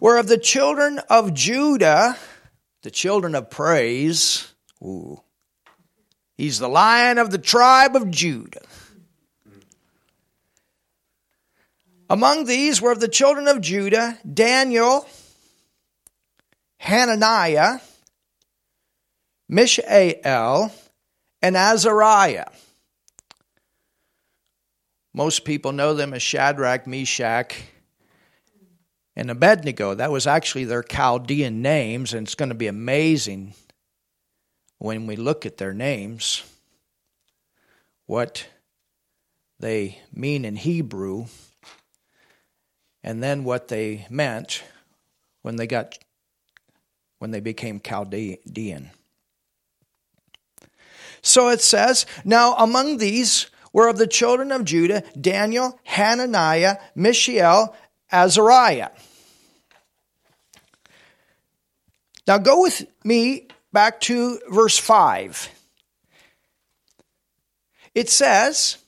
were 0.00 0.18
of 0.18 0.26
the 0.26 0.38
children 0.38 0.98
of 1.10 1.34
Judah, 1.34 2.16
the 2.82 2.90
children 2.90 3.34
of 3.34 3.50
praise. 3.50 4.52
Ooh. 4.82 5.20
He's 6.36 6.58
the 6.58 6.68
lion 6.68 7.18
of 7.18 7.30
the 7.30 7.38
tribe 7.38 7.94
of 7.94 8.10
Judah. 8.10 8.62
Among 12.08 12.46
these 12.46 12.82
were 12.82 12.90
of 12.90 12.98
the 12.98 13.08
children 13.08 13.46
of 13.46 13.60
Judah 13.60 14.18
Daniel, 14.32 15.06
Hananiah, 16.78 17.78
Mishael, 19.48 20.72
and 21.42 21.56
Azariah. 21.56 22.46
Most 25.12 25.44
people 25.44 25.72
know 25.72 25.92
them 25.94 26.14
as 26.14 26.22
Shadrach, 26.22 26.86
Meshach, 26.86 27.54
and 29.20 29.30
Abednego. 29.30 29.92
That 29.92 30.10
was 30.10 30.26
actually 30.26 30.64
their 30.64 30.82
Chaldean 30.82 31.60
names, 31.60 32.14
and 32.14 32.26
it's 32.26 32.34
going 32.34 32.48
to 32.48 32.54
be 32.54 32.68
amazing 32.68 33.52
when 34.78 35.06
we 35.06 35.14
look 35.14 35.44
at 35.44 35.58
their 35.58 35.74
names, 35.74 36.42
what 38.06 38.46
they 39.58 40.00
mean 40.10 40.46
in 40.46 40.56
Hebrew, 40.56 41.26
and 43.04 43.22
then 43.22 43.44
what 43.44 43.68
they 43.68 44.06
meant 44.08 44.64
when 45.42 45.56
they 45.56 45.66
got 45.66 45.98
when 47.18 47.30
they 47.30 47.40
became 47.40 47.78
Chaldean. 47.78 48.90
So 51.20 51.50
it 51.50 51.60
says, 51.60 52.06
Now 52.24 52.54
among 52.54 52.96
these 52.96 53.50
were 53.70 53.88
of 53.88 53.98
the 53.98 54.06
children 54.06 54.50
of 54.50 54.64
Judah 54.64 55.02
Daniel, 55.20 55.78
Hananiah, 55.84 56.78
Mishael, 56.94 57.76
Azariah. 58.10 58.88
Now 62.30 62.38
go 62.38 62.62
with 62.62 62.86
me 63.02 63.48
back 63.72 64.00
to 64.02 64.38
verse 64.48 64.78
5. 64.78 65.48
It 67.92 68.08
says, 68.08 68.78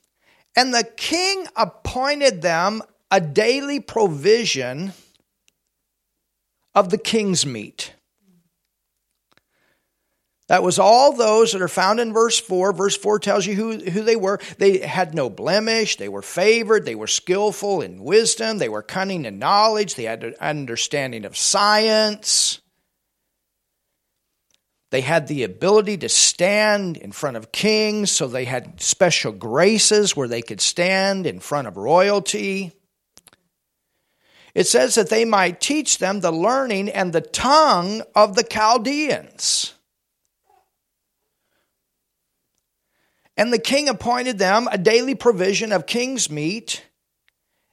And 0.55 0.73
the 0.73 0.85
king 0.85 1.49
appointed 1.57 2.41
them 2.41 2.83
a 3.11 3.21
daily 3.21 3.81
provision 3.81 4.93
of 6.73 6.91
the 6.91 6.99
king's 6.99 7.45
meat. 7.45 7.93
That 10.47 10.63
was 10.63 10.79
all 10.79 11.13
those 11.13 11.51
that 11.51 11.63
are 11.63 11.67
found 11.67 11.99
in 11.99 12.13
verse 12.13 12.39
4. 12.39 12.73
Verse 12.73 12.97
4 12.97 13.19
tells 13.19 13.45
you 13.45 13.57
who, 13.57 13.77
who 13.77 14.05
they 14.05 14.15
were. 14.15 14.39
They 14.59 14.79
had 14.79 15.17
no 15.17 15.29
blemish. 15.29 15.97
They 15.97 16.09
were 16.09 16.23
favored. 16.23 16.85
They 16.85 16.95
were 16.95 17.09
skillful 17.09 17.81
in 17.81 18.05
wisdom. 18.05 18.59
They 18.59 18.69
were 18.69 18.85
cunning 18.85 19.25
in 19.25 19.41
knowledge. 19.41 19.97
They 19.97 20.05
had 20.05 20.23
an 20.23 20.37
understanding 20.41 21.25
of 21.25 21.37
science. 21.37 22.61
They 24.93 25.01
had 25.01 25.27
the 25.27 25.45
ability 25.45 25.97
to 25.97 26.11
stand 26.11 26.99
in 26.99 27.13
front 27.13 27.39
of 27.39 27.51
kings, 27.51 28.11
so 28.11 28.27
they 28.27 28.45
had 28.45 28.79
special 28.79 29.33
graces 29.33 30.15
where 30.15 30.29
they 30.29 30.43
could 30.43 30.61
stand 30.61 31.27
in 31.27 31.41
front 31.41 31.67
of 31.67 31.79
royalty. 31.79 32.73
It 34.55 34.67
says 34.67 34.97
that 34.97 35.09
they 35.09 35.25
might 35.25 35.63
teach 35.63 35.97
them 35.97 36.21
the 36.21 36.31
learning 36.31 36.91
and 36.91 37.11
the 37.11 37.23
tongue 37.23 38.03
of 38.15 38.35
the 38.35 38.43
Chaldeans. 38.43 39.73
And 43.35 43.51
the 43.51 43.59
king 43.59 43.89
appointed 43.89 44.37
them 44.37 44.69
a 44.71 44.77
daily 44.77 45.15
provision 45.15 45.73
of 45.73 45.87
king's 45.87 46.29
meat 46.29 46.85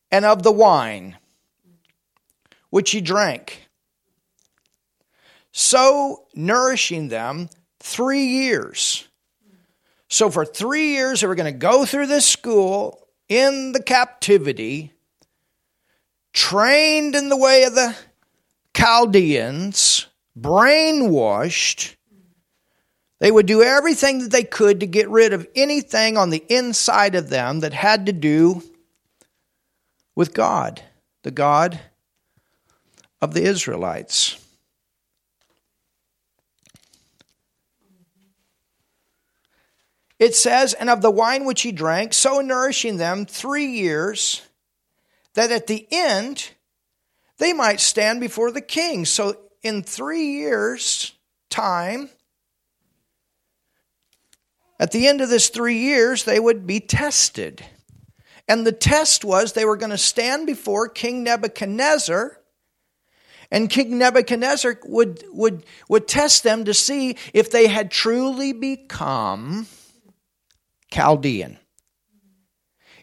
and 0.09 0.23
of 0.23 0.41
the 0.41 0.53
wine, 0.53 1.17
which 2.69 2.91
he 2.91 3.01
drank. 3.01 3.68
So 5.51 6.25
nourishing 6.33 7.07
them 7.07 7.49
three 7.79 8.25
years. 8.25 9.07
So 10.07 10.29
for 10.29 10.45
three 10.45 10.93
years, 10.93 11.21
they 11.21 11.27
were 11.27 11.35
going 11.35 11.53
to 11.53 11.59
go 11.59 11.85
through 11.85 12.07
this 12.07 12.25
school 12.25 13.07
in 13.27 13.73
the 13.73 13.83
captivity, 13.83 14.93
trained 16.33 17.15
in 17.15 17.29
the 17.29 17.37
way 17.37 17.63
of 17.63 17.75
the 17.75 17.95
Chaldeans, 18.73 20.07
brainwashed 20.39 21.95
they 23.19 23.31
would 23.31 23.45
do 23.45 23.61
everything 23.61 24.19
that 24.19 24.31
they 24.31 24.43
could 24.43 24.79
to 24.79 24.87
get 24.87 25.09
rid 25.09 25.33
of 25.33 25.47
anything 25.55 26.17
on 26.17 26.29
the 26.29 26.43
inside 26.47 27.15
of 27.15 27.29
them 27.29 27.59
that 27.59 27.73
had 27.73 28.05
to 28.05 28.13
do 28.13 28.63
with 30.15 30.33
God, 30.33 30.81
the 31.23 31.31
God 31.31 31.79
of 33.21 33.33
the 33.33 33.43
Israelites. 33.43 34.37
It 40.19 40.35
says, 40.35 40.73
and 40.73 40.89
of 40.89 41.01
the 41.01 41.09
wine 41.09 41.45
which 41.45 41.61
he 41.61 41.71
drank, 41.71 42.13
so 42.13 42.41
nourishing 42.41 42.97
them 42.97 43.25
three 43.25 43.67
years, 43.67 44.41
that 45.33 45.51
at 45.51 45.67
the 45.67 45.87
end 45.89 46.51
they 47.37 47.53
might 47.53 47.79
stand 47.79 48.19
before 48.19 48.51
the 48.51 48.61
king. 48.61 49.05
So 49.05 49.37
in 49.63 49.81
three 49.81 50.33
years' 50.33 51.13
time, 51.49 52.09
at 54.77 54.91
the 54.91 55.07
end 55.07 55.21
of 55.21 55.29
this 55.29 55.49
three 55.49 55.79
years, 55.79 56.25
they 56.25 56.39
would 56.39 56.67
be 56.67 56.81
tested. 56.81 57.63
And 58.47 58.67
the 58.67 58.71
test 58.73 59.23
was 59.23 59.53
they 59.53 59.65
were 59.65 59.77
going 59.77 59.91
to 59.91 59.97
stand 59.97 60.47
before 60.47 60.89
King 60.89 61.23
Nebuchadnezzar, 61.23 62.37
and 63.51 63.69
King 63.69 63.97
Nebuchadnezzar 63.97 64.79
would, 64.85 65.23
would, 65.31 65.65
would 65.87 66.07
test 66.07 66.43
them 66.43 66.65
to 66.65 66.73
see 66.73 67.15
if 67.33 67.51
they 67.51 67.67
had 67.67 67.89
truly 67.89 68.53
become 68.53 69.67
Chaldean. 70.91 71.57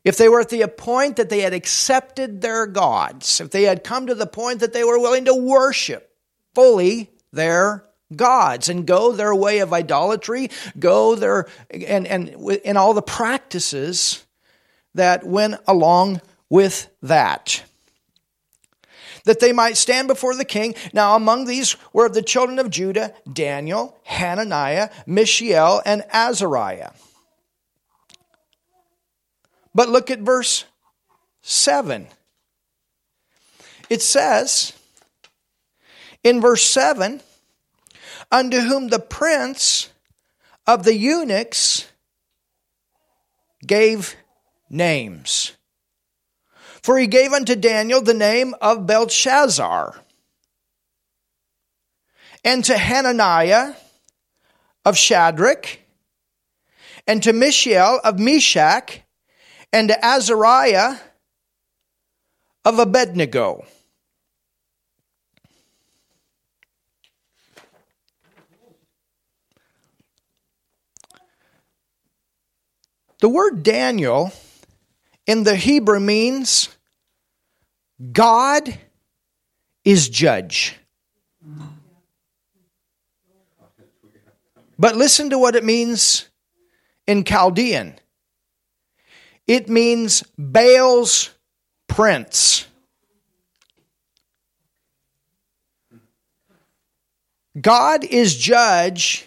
If 0.05 0.17
they 0.17 0.29
were 0.29 0.41
at 0.41 0.51
the 0.51 0.67
point 0.69 1.17
that 1.17 1.31
they 1.31 1.41
had 1.41 1.53
accepted 1.53 2.41
their 2.41 2.67
gods, 2.67 3.41
if 3.41 3.51
they 3.51 3.65
had 3.65 3.83
come 3.83 4.07
to 4.07 4.15
the 4.15 4.27
point 4.27 4.61
that 4.61 4.73
they 4.73 4.85
were 4.85 5.01
willing 5.01 5.25
to 5.25 5.35
worship 5.35 6.15
fully 6.55 7.11
their 7.33 7.85
gods 8.15 8.69
and 8.69 8.87
go 8.87 9.11
their 9.11 9.35
way 9.35 9.59
of 9.59 9.73
idolatry, 9.73 10.51
go 10.79 11.17
their 11.17 11.49
and 11.71 12.07
and 12.07 12.29
in 12.65 12.77
all 12.77 12.95
the 12.95 13.03
practices 13.03 14.25
that 14.95 15.27
went 15.27 15.57
along 15.67 16.21
with 16.49 16.89
that. 17.03 17.65
That 19.25 19.41
they 19.41 19.53
might 19.53 19.77
stand 19.77 20.07
before 20.07 20.37
the 20.37 20.45
king. 20.45 20.77
Now, 20.93 21.17
among 21.17 21.47
these 21.47 21.77
were 21.93 22.09
the 22.09 22.23
children 22.23 22.61
of 22.61 22.71
Judah 22.71 23.13
Daniel, 23.31 23.99
Hananiah, 24.05 24.91
Mishael, 25.05 25.83
and 25.85 26.05
Azariah. 26.13 26.91
But 29.77 29.91
look 29.91 30.11
at 30.11 30.21
verse 30.21 30.65
7. 31.43 32.07
It 33.91 34.01
says 34.01 34.73
in 36.25 36.41
verse 36.41 36.65
7 36.65 37.21
unto 38.33 38.61
whom 38.61 38.89
the 38.89 38.99
prince 38.99 39.91
of 40.67 40.85
the 40.85 40.97
eunuchs 40.97 41.87
gave 43.67 44.17
names. 44.71 45.53
For 46.83 46.99
he 46.99 47.07
gave 47.07 47.35
unto 47.35 47.55
Daniel 47.55 48.01
the 48.01 48.15
name 48.15 48.55
of 48.63 48.87
Belshazzar, 48.87 50.01
and 52.43 52.65
to 52.65 52.79
Hananiah 52.79 53.75
of 54.87 54.97
Shadrach, 54.97 55.81
and 57.07 57.23
to 57.25 57.35
Mishael 57.35 58.01
of 58.03 58.19
Meshach, 58.19 59.03
and 59.73 59.89
to 59.89 60.05
Azariah 60.05 60.97
of 62.65 62.79
Abednego. 62.79 63.65
The 73.21 73.29
word 73.29 73.63
Daniel 73.63 74.33
in 75.27 75.45
the 75.45 75.57
Hebrew 75.57 76.01
means 76.01 76.69
God 78.13 78.79
is 79.85 80.09
judge. 80.09 80.77
But 84.79 84.97
listen 84.97 85.31
to 85.31 85.39
what 85.39 85.57
it 85.57 85.65
means 85.65 86.29
in 87.07 87.25
Chaldean 87.25 87.99
it 89.47 89.69
means 89.69 90.23
Baal's 90.37 91.31
prince. 91.89 92.67
God 97.59 98.05
is 98.05 98.37
judge. 98.37 99.27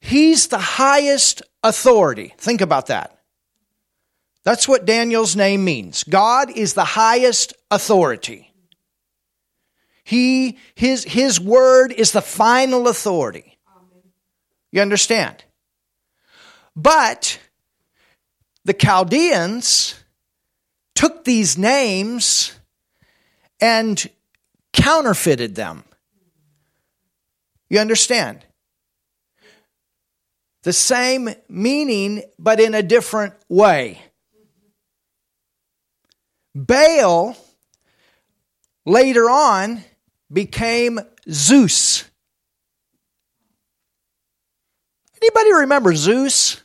He's 0.00 0.48
the 0.48 0.58
highest 0.58 1.42
authority. 1.62 2.34
Think 2.38 2.60
about 2.60 2.86
that. 2.86 3.16
That's 4.42 4.66
what 4.66 4.86
Daniel's 4.86 5.36
name 5.36 5.64
means. 5.64 6.02
God 6.04 6.50
is 6.50 6.74
the 6.74 6.84
highest 6.84 7.52
authority. 7.70 8.52
He, 10.02 10.58
his, 10.74 11.04
his 11.04 11.38
word 11.38 11.92
is 11.92 12.12
the 12.12 12.22
final 12.22 12.88
authority. 12.88 13.58
You 14.72 14.80
understand? 14.80 15.44
But 16.74 17.38
the 18.70 18.74
Chaldeans 18.74 19.96
took 20.94 21.24
these 21.24 21.58
names 21.58 22.52
and 23.60 24.08
counterfeited 24.72 25.56
them. 25.56 25.82
You 27.68 27.80
understand? 27.80 28.46
the 30.62 30.72
same 30.72 31.30
meaning, 31.48 32.22
but 32.38 32.60
in 32.60 32.74
a 32.74 32.82
different 32.82 33.34
way. 33.48 34.00
Baal 36.54 37.36
later 38.86 39.28
on 39.30 39.82
became 40.32 41.00
Zeus. 41.28 42.04
Anybody 45.20 45.54
remember 45.54 45.92
Zeus 45.96 46.60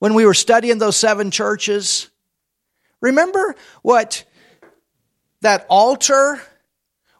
when 0.00 0.14
we 0.14 0.26
were 0.26 0.34
studying 0.34 0.78
those 0.78 0.96
seven 0.96 1.30
churches? 1.30 2.10
Remember 3.00 3.54
what 3.82 4.24
that 5.42 5.64
altar 5.68 6.42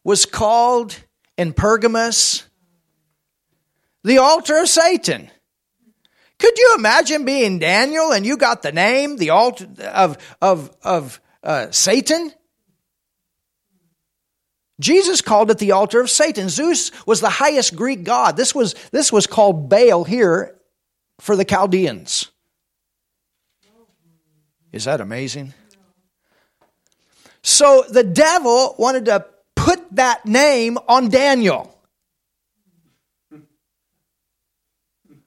was 0.03 0.27
called 0.27 0.97
in 1.39 1.53
Pergamus? 1.53 2.43
The 4.03 4.19
altar 4.19 4.59
of 4.59 4.69
Satan. 4.69 5.31
Could 6.39 6.57
you 6.59 6.75
imagine 6.79 7.27
being 7.27 7.59
Daniel 7.59 8.13
and 8.13 8.25
you 8.25 8.39
got 8.39 8.63
the 8.63 8.73
name, 8.73 9.19
the 9.19 9.31
altar 9.31 9.69
of, 9.85 10.17
of, 10.41 10.75
of 10.83 11.21
uh, 11.45 11.71
Satan? 11.71 12.33
Jesus 14.81 15.21
called 15.21 15.51
it 15.51 15.59
the 15.59 15.73
altar 15.73 16.01
of 16.01 16.09
Satan. 16.09 16.49
Zeus 16.49 16.91
was 17.07 17.21
the 17.21 17.29
highest 17.29 17.77
Greek 17.77 18.05
god. 18.05 18.39
This 18.39 18.55
was, 18.55 18.75
this 18.91 19.13
was 19.13 19.27
called 19.27 19.69
Baal 19.69 20.05
here 20.05 20.57
for 21.21 21.37
the 21.37 21.45
Chaldeans. 21.45 22.31
Is 24.73 24.85
that 24.85 25.01
amazing? 25.01 25.55
So 27.43 27.85
the 27.89 28.05
devil 28.05 28.75
wanted 28.79 29.07
to 29.07 29.27
put 29.57 29.81
that 29.97 30.27
name 30.27 30.79
on 30.89 31.09
Daniel. 31.09 31.77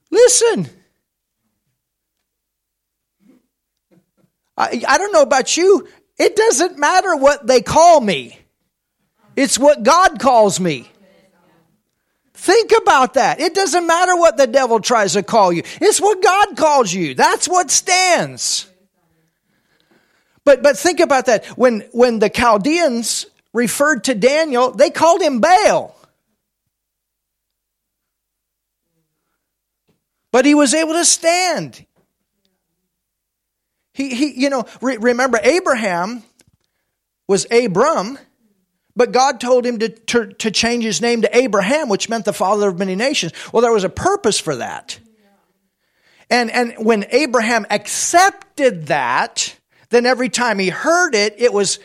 Listen. 0.10 0.70
I, 4.56 4.84
I 4.88 4.98
don't 4.98 5.12
know 5.12 5.24
about 5.24 5.58
you. 5.58 5.88
It 6.18 6.36
doesn't 6.36 6.78
matter 6.78 7.16
what 7.16 7.48
they 7.48 7.62
call 7.62 8.00
me. 8.00 8.38
It's 9.36 9.58
what 9.58 9.82
God 9.82 10.20
calls 10.20 10.60
me. 10.60 10.90
Think 12.36 12.72
about 12.82 13.16
that. 13.16 13.40
It 13.40 13.56
doesn't 13.56 13.88
matter 13.88 14.16
what 14.16 14.38
the 14.38 14.46
devil 14.46 14.80
tries 14.80 15.14
to 15.14 15.24
call 15.24 15.52
you. 15.52 15.64
It's 15.82 16.00
what 16.00 16.22
God 16.22 16.58
calls 16.58 16.94
you. 16.94 17.16
That's 17.16 17.48
what 17.48 17.72
stands. 17.72 18.68
But 20.46 20.62
but 20.62 20.78
think 20.78 21.00
about 21.00 21.28
that. 21.28 21.46
When 21.58 21.82
when 21.92 22.20
the 22.20 22.30
Chaldeans 22.30 23.26
referred 23.54 24.04
to 24.06 24.16
Daniel, 24.16 24.72
they 24.72 24.90
called 24.90 25.22
him 25.22 25.40
Baal. 25.40 25.96
But 30.32 30.46
he 30.46 30.56
was 30.56 30.74
able 30.74 30.94
to 30.94 31.06
stand. 31.06 31.86
He, 33.94 34.16
he 34.16 34.42
you 34.42 34.50
know, 34.50 34.66
re- 34.82 34.98
remember 34.98 35.40
Abraham 35.44 36.24
was 37.28 37.46
Abram, 37.52 38.18
but 38.96 39.12
God 39.12 39.40
told 39.40 39.64
him 39.64 39.78
to, 39.80 39.90
to, 39.90 40.34
to 40.34 40.50
change 40.50 40.84
his 40.84 41.02
name 41.02 41.22
to 41.22 41.38
Abraham, 41.38 41.88
which 41.88 42.10
meant 42.10 42.26
the 42.26 42.34
father 42.34 42.70
of 42.70 42.80
many 42.80 42.96
nations. 42.96 43.32
Well, 43.54 43.62
there 43.62 43.72
was 43.72 43.84
a 43.84 43.90
purpose 43.90 44.40
for 44.40 44.56
that. 44.56 45.00
And, 46.32 46.50
and 46.50 46.74
when 46.80 47.06
Abraham 47.12 47.68
accepted 47.70 48.88
that, 48.88 49.56
then 49.94 50.06
every 50.06 50.30
time 50.30 50.60
he 50.60 50.70
heard 50.70 51.16
it, 51.16 51.36
it 51.38 51.54
was 51.54 51.80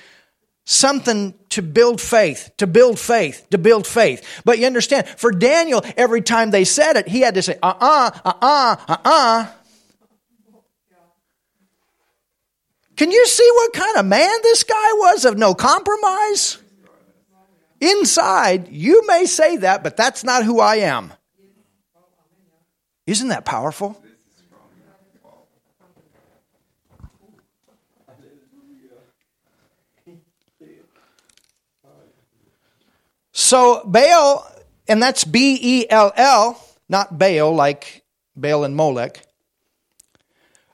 something 0.64 1.34
to 1.48 1.62
build 1.62 2.00
faith, 2.00 2.50
to 2.58 2.66
build 2.66 2.98
faith, 2.98 3.46
to 3.50 3.58
build 3.58 3.86
faith. 3.86 4.42
But 4.44 4.58
you 4.58 4.66
understand, 4.66 5.08
for 5.08 5.32
Daniel, 5.32 5.82
every 5.96 6.20
time 6.20 6.50
they 6.50 6.64
said 6.64 6.96
it, 6.96 7.08
he 7.08 7.20
had 7.20 7.34
to 7.34 7.42
say, 7.42 7.58
uh 7.62 7.74
uh, 7.80 8.10
uh 8.24 8.32
uh, 8.42 8.76
uh 8.88 8.96
uh. 9.04 9.46
Can 12.96 13.12
you 13.12 13.26
see 13.26 13.48
what 13.54 13.72
kind 13.72 13.96
of 13.96 14.06
man 14.06 14.38
this 14.42 14.64
guy 14.64 14.92
was 14.94 15.24
of 15.24 15.38
no 15.38 15.54
compromise? 15.54 16.58
Inside, 17.80 18.68
you 18.70 19.06
may 19.06 19.24
say 19.26 19.58
that, 19.58 19.84
but 19.84 19.96
that's 19.96 20.24
not 20.24 20.44
who 20.44 20.60
I 20.60 20.76
am. 20.76 21.12
Isn't 23.06 23.28
that 23.28 23.44
powerful? 23.44 24.02
So 33.40 33.82
Baal, 33.84 34.50
and 34.88 35.00
that's 35.00 35.22
B 35.22 35.56
E 35.62 35.86
L 35.88 36.10
L, 36.16 36.60
not 36.88 37.16
Baal 37.20 37.54
like 37.54 38.02
Baal 38.34 38.64
and 38.64 38.74
Molech, 38.74 39.22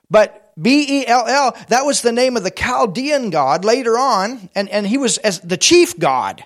but 0.09 0.51
B 0.59 1.03
E 1.03 1.07
L 1.07 1.27
L, 1.27 1.55
that 1.69 1.85
was 1.85 2.01
the 2.01 2.11
name 2.11 2.39
of 2.39 2.43
the 2.43 2.51
Chaldean 2.51 3.29
god 3.29 3.67
later 3.67 3.99
on, 3.99 4.49
and, 4.55 4.71
and 4.71 4.87
he 4.87 4.97
was 4.97 5.19
as 5.19 5.41
the 5.41 5.59
chief 5.59 5.99
god. 5.99 6.43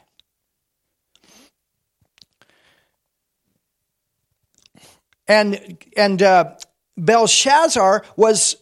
And, 5.28 5.78
and 5.96 6.20
uh, 6.20 6.56
Belshazzar 6.96 8.02
was, 8.16 8.56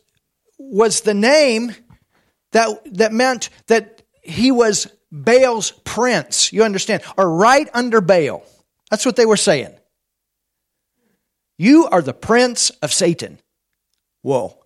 was 0.58 1.00
the 1.00 1.14
name 1.14 1.74
that, 2.52 2.68
that 2.96 3.14
meant 3.14 3.48
that 3.68 4.02
he 4.22 4.52
was 4.52 4.88
Baal's 5.10 5.70
prince. 5.70 6.52
You 6.52 6.64
understand? 6.64 7.02
are 7.16 7.28
right 7.28 7.68
under 7.72 8.00
Baal. 8.00 8.44
That's 8.90 9.06
what 9.06 9.16
they 9.16 9.26
were 9.26 9.36
saying. 9.36 9.74
You 11.58 11.86
are 11.86 12.02
the 12.02 12.14
prince 12.14 12.70
of 12.82 12.92
Satan. 12.92 13.40
Whoa. 14.22 14.58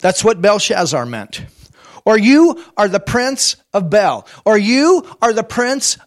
That's 0.00 0.22
what 0.22 0.40
Belshazzar 0.40 1.06
meant. 1.06 1.44
Or 2.04 2.16
you 2.16 2.64
are 2.76 2.88
the 2.88 3.00
prince 3.00 3.56
of 3.72 3.90
Bel. 3.90 4.26
Or 4.44 4.56
you 4.56 5.06
are 5.20 5.32
the 5.32 5.42
prince, 5.42 5.98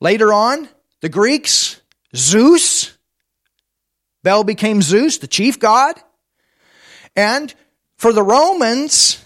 later 0.00 0.32
on, 0.32 0.68
the 1.00 1.08
Greeks, 1.08 1.80
Zeus. 2.14 2.96
Bel 4.22 4.44
became 4.44 4.82
Zeus, 4.82 5.18
the 5.18 5.26
chief 5.26 5.58
god. 5.58 5.96
And 7.14 7.54
for 7.96 8.12
the 8.12 8.22
Romans, 8.22 9.22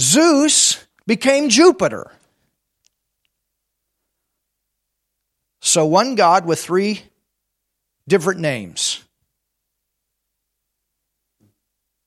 Zeus 0.00 0.86
became 1.06 1.48
Jupiter. 1.48 2.12
So 5.60 5.86
one 5.86 6.14
God 6.14 6.46
with 6.46 6.60
three 6.60 7.02
different 8.06 8.40
names 8.40 9.02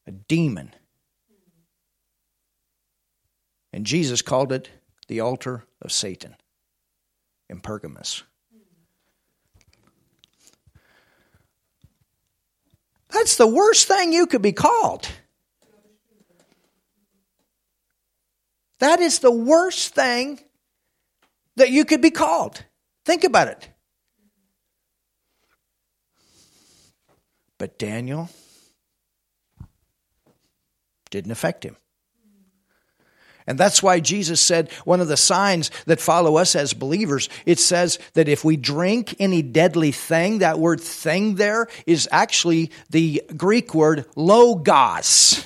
a 0.07 0.11
demon. 0.11 0.73
And 3.73 3.85
Jesus 3.85 4.21
called 4.21 4.51
it 4.51 4.69
the 5.07 5.19
altar 5.21 5.63
of 5.81 5.91
Satan 5.91 6.35
in 7.49 7.59
Pergamus. 7.59 8.23
That's 13.09 13.35
the 13.35 13.47
worst 13.47 13.87
thing 13.87 14.11
you 14.13 14.25
could 14.25 14.41
be 14.41 14.53
called. 14.53 15.07
That 18.81 18.99
is 18.99 19.19
the 19.19 19.31
worst 19.31 19.93
thing 19.93 20.39
that 21.55 21.69
you 21.69 21.85
could 21.85 22.01
be 22.01 22.09
called. 22.09 22.65
Think 23.05 23.23
about 23.23 23.47
it. 23.47 23.69
But 27.59 27.77
Daniel 27.77 28.27
didn't 31.11 31.31
affect 31.31 31.63
him. 31.63 31.77
And 33.45 33.59
that's 33.59 33.83
why 33.83 33.99
Jesus 33.99 34.41
said 34.41 34.71
one 34.83 34.99
of 34.99 35.07
the 35.07 35.17
signs 35.17 35.69
that 35.85 35.99
follow 35.99 36.37
us 36.37 36.55
as 36.55 36.73
believers, 36.73 37.29
it 37.45 37.59
says 37.59 37.99
that 38.13 38.27
if 38.27 38.43
we 38.43 38.57
drink 38.57 39.15
any 39.19 39.43
deadly 39.43 39.91
thing, 39.91 40.39
that 40.39 40.57
word 40.57 40.81
thing 40.81 41.35
there 41.35 41.67
is 41.85 42.09
actually 42.11 42.71
the 42.89 43.21
Greek 43.37 43.75
word 43.75 44.05
logos. 44.15 45.45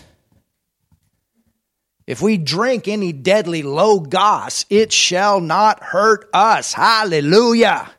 If 2.07 2.21
we 2.21 2.37
drink 2.37 2.87
any 2.87 3.11
deadly 3.11 3.63
logos, 3.63 4.65
it 4.69 4.93
shall 4.93 5.41
not 5.41 5.81
hurt 5.81 6.29
us. 6.33 6.73
Hallelujah. 6.73 7.89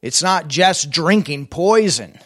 It's 0.00 0.22
not 0.22 0.46
just 0.46 0.90
drinking 0.90 1.48
poison. 1.48 2.18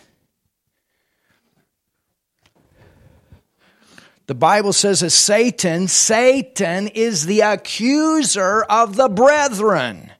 The 4.27 4.35
Bible 4.35 4.73
says 4.73 5.01
that 5.01 5.11
Satan, 5.11 5.89
Satan 5.89 6.89
is 6.89 7.27
the 7.27 7.41
accuser 7.41 8.63
of 8.63 8.97
the 8.97 9.09
brethren. 9.09 10.13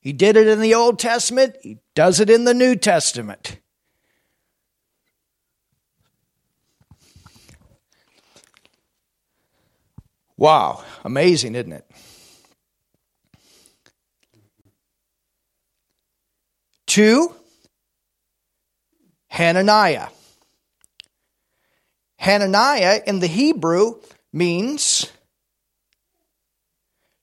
He 0.00 0.12
did 0.12 0.36
it 0.36 0.46
in 0.46 0.60
the 0.60 0.74
Old 0.74 0.98
Testament, 0.98 1.56
he 1.62 1.78
does 1.94 2.20
it 2.20 2.28
in 2.28 2.44
the 2.44 2.54
New 2.54 2.74
Testament. 2.74 3.58
Wow, 10.40 10.82
amazing, 11.04 11.54
isn't 11.54 11.70
it? 11.70 11.84
Two, 16.86 17.34
Hananiah. 19.28 20.08
Hananiah 22.16 23.02
in 23.06 23.20
the 23.20 23.26
Hebrew 23.26 24.00
means 24.32 25.12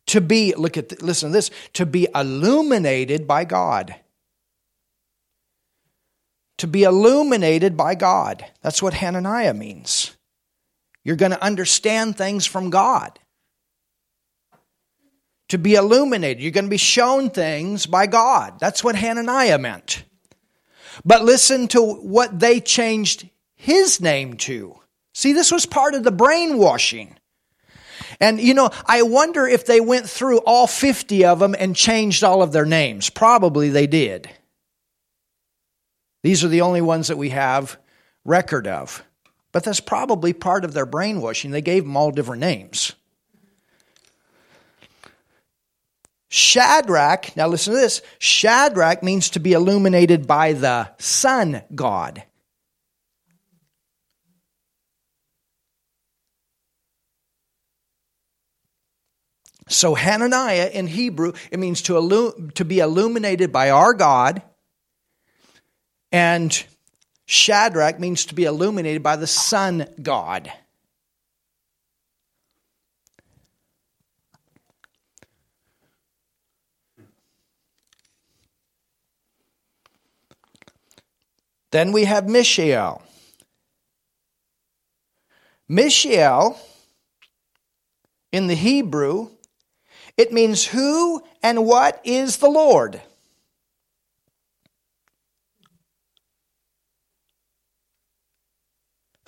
to 0.06 0.22
be, 0.22 0.54
look 0.54 0.78
at, 0.78 1.02
listen 1.02 1.30
to 1.30 1.34
this, 1.34 1.50
to 1.74 1.88
be 1.88 2.08
illuminated 2.14 3.28
by 3.28 3.46
God. 3.46 3.96
To 6.60 6.68
be 6.68 6.84
illuminated 6.84 7.76
by 7.76 7.96
God. 7.96 8.46
That's 8.62 8.84
what 8.84 8.94
Hananiah 8.94 9.56
means. 9.56 10.17
You're 11.08 11.16
going 11.16 11.32
to 11.32 11.42
understand 11.42 12.18
things 12.18 12.46
from 12.46 12.70
God. 12.70 13.18
To 15.48 15.58
be 15.58 15.76
illuminated. 15.76 16.44
You're 16.44 16.52
going 16.52 16.66
to 16.66 16.70
be 16.70 16.76
shown 16.76 17.30
things 17.30 17.86
by 17.86 18.08
God. 18.08 18.60
That's 18.60 18.84
what 18.84 18.96
Hananiah 18.96 19.58
meant. 19.58 20.04
But 21.06 21.24
listen 21.24 21.70
to 21.70 21.82
what 21.82 22.38
they 22.38 22.60
changed 22.60 23.30
his 23.56 24.02
name 24.02 24.36
to. 24.36 24.78
See, 25.14 25.32
this 25.32 25.50
was 25.50 25.66
part 25.66 25.96
of 25.96 26.04
the 26.04 26.12
brainwashing. 26.12 27.16
And, 28.20 28.42
you 28.42 28.54
know, 28.54 28.70
I 28.86 29.04
wonder 29.04 29.48
if 29.48 29.66
they 29.66 29.80
went 29.80 30.10
through 30.10 30.40
all 30.40 30.68
50 30.68 31.24
of 31.24 31.40
them 31.40 31.56
and 31.58 31.74
changed 31.74 32.22
all 32.22 32.44
of 32.44 32.52
their 32.52 32.66
names. 32.66 33.10
Probably 33.10 33.70
they 33.70 33.88
did. 33.88 34.30
These 36.22 36.44
are 36.44 36.50
the 36.50 36.62
only 36.62 36.82
ones 36.82 37.08
that 37.08 37.18
we 37.18 37.30
have 37.30 37.80
record 38.26 38.68
of. 38.68 39.07
But 39.58 39.64
that's 39.64 39.80
probably 39.80 40.34
part 40.34 40.66
of 40.66 40.74
their 40.74 40.86
brainwashing. 40.86 41.50
They 41.50 41.64
gave 41.64 41.84
them 41.84 41.98
all 41.98 42.12
different 42.12 42.42
names. 42.42 42.94
Shadrach, 46.28 47.36
now 47.36 47.48
listen 47.48 47.74
to 47.74 47.80
this 47.80 48.04
Shadrach 48.20 49.02
means 49.02 49.32
to 49.32 49.40
be 49.40 49.54
illuminated 49.54 50.28
by 50.28 50.54
the 50.54 50.92
sun 51.00 51.64
god. 51.74 52.22
So 59.70 59.96
Hananiah 59.96 60.70
in 60.72 60.86
Hebrew, 60.86 61.34
it 61.50 61.58
means 61.58 61.82
to, 61.82 61.94
illu- 61.94 62.54
to 62.54 62.64
be 62.64 62.78
illuminated 62.78 63.52
by 63.52 63.72
our 63.72 63.96
God. 63.96 64.44
And 66.12 66.64
Shadrach 67.28 68.00
means 68.00 68.26
to 68.26 68.34
be 68.34 68.46
illuminated 68.46 69.04
by 69.04 69.18
the 69.18 69.28
sun 69.28 69.86
god. 70.02 70.52
Then 81.72 81.92
we 81.92 82.06
have 82.06 82.30
Mishael. 82.30 83.04
Mishael 85.68 86.58
in 88.32 88.48
the 88.48 88.56
Hebrew, 88.56 89.32
it 90.16 90.32
means 90.32 90.66
who 90.68 91.22
and 91.44 91.66
what 91.66 92.00
is 92.06 92.38
the 92.38 92.50
Lord. 92.50 93.02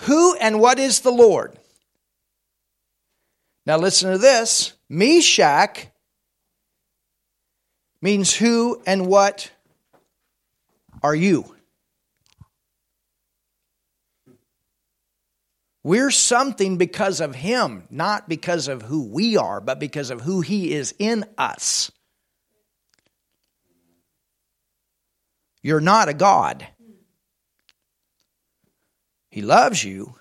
Who 0.03 0.35
and 0.35 0.59
what 0.59 0.79
is 0.79 1.01
the 1.01 1.11
Lord? 1.11 1.57
Now 3.65 3.77
listen 3.77 4.11
to 4.11 4.17
this. 4.17 4.73
Meshach 4.87 5.87
means 8.01 8.33
who 8.33 8.81
and 8.85 9.07
what 9.07 9.51
are 11.03 11.15
you? 11.15 11.55
We're 15.83 16.11
something 16.11 16.77
because 16.77 17.21
of 17.21 17.35
Him, 17.35 17.83
not 17.89 18.27
because 18.27 18.67
of 18.67 18.83
who 18.83 19.07
we 19.07 19.37
are, 19.37 19.61
but 19.61 19.79
because 19.79 20.09
of 20.09 20.21
who 20.21 20.41
He 20.41 20.73
is 20.73 20.93
in 20.99 21.25
us. 21.37 21.91
You're 25.61 25.79
not 25.79 26.09
a 26.09 26.13
God. 26.13 26.67
He 29.39 29.45
loves 29.45 29.85
you, 29.85 30.15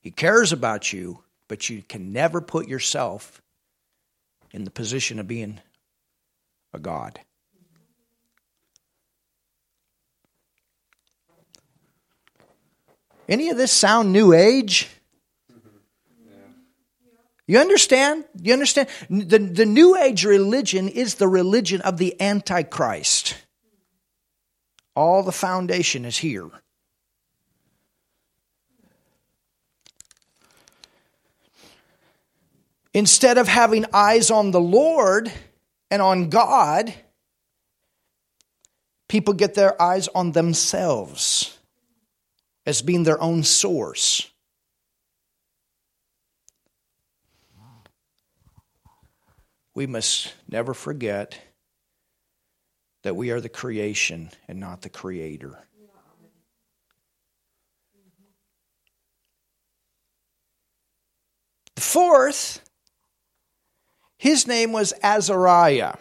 He 0.00 0.10
cares 0.10 0.50
about 0.50 0.92
you, 0.92 1.22
but 1.46 1.70
you 1.70 1.80
can 1.80 2.12
never 2.12 2.40
put 2.40 2.66
yourself 2.66 3.40
in 4.50 4.64
the 4.64 4.70
position 4.72 5.20
of 5.20 5.28
being 5.28 5.60
a 6.74 6.80
God. 6.80 7.20
Any 13.28 13.50
of 13.50 13.58
this 13.58 13.70
sound 13.70 14.12
new 14.12 14.32
age? 14.32 14.88
Mm-hmm. 15.52 15.68
You 17.46 17.60
understand? 17.60 18.24
You 18.42 18.54
understand? 18.54 18.88
The, 19.08 19.38
the 19.38 19.66
New 19.66 19.96
Age 19.96 20.24
religion 20.24 20.88
is 20.88 21.14
the 21.14 21.28
religion 21.28 21.80
of 21.82 21.98
the 21.98 22.20
Antichrist. 22.20 23.36
All 24.96 25.22
the 25.22 25.30
foundation 25.30 26.04
is 26.04 26.18
here. 26.18 26.50
Instead 32.96 33.36
of 33.36 33.46
having 33.46 33.84
eyes 33.92 34.30
on 34.30 34.52
the 34.52 34.60
Lord 34.60 35.30
and 35.90 36.00
on 36.00 36.30
God, 36.30 36.94
people 39.06 39.34
get 39.34 39.52
their 39.52 39.80
eyes 39.80 40.08
on 40.14 40.32
themselves 40.32 41.58
as 42.64 42.80
being 42.80 43.02
their 43.02 43.20
own 43.20 43.42
source. 43.42 44.30
We 49.74 49.86
must 49.86 50.32
never 50.48 50.72
forget 50.72 51.38
that 53.02 53.14
we 53.14 53.30
are 53.30 53.42
the 53.42 53.50
creation 53.50 54.30
and 54.48 54.58
not 54.58 54.80
the 54.80 54.88
creator. 54.88 55.58
The 61.74 61.82
fourth, 61.82 62.62
his 64.18 64.46
name 64.46 64.72
was 64.72 64.92
Azariah. 65.02 65.94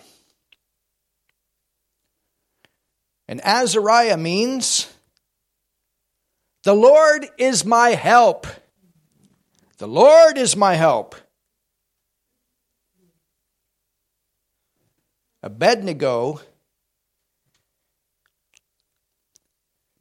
And 3.27 3.41
Azariah 3.43 4.17
means 4.17 4.91
the 6.63 6.73
Lord 6.75 7.27
is 7.37 7.65
my 7.65 7.89
help. 7.89 8.47
The 9.77 9.87
Lord 9.87 10.37
is 10.37 10.55
my 10.55 10.75
help. 10.75 11.15
Abednego 15.43 16.41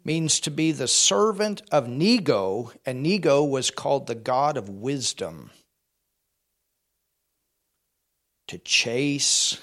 means 0.05 0.41
to 0.41 0.51
be 0.51 0.73
the 0.73 0.89
servant 0.89 1.63
of 1.73 1.89
Nego, 1.89 2.73
and 2.87 3.03
Nego 3.03 3.43
was 3.43 3.71
called 3.71 4.07
the 4.07 4.15
god 4.15 4.57
of 4.57 4.69
wisdom. 4.69 5.51
To 8.49 8.59
chase 8.59 9.59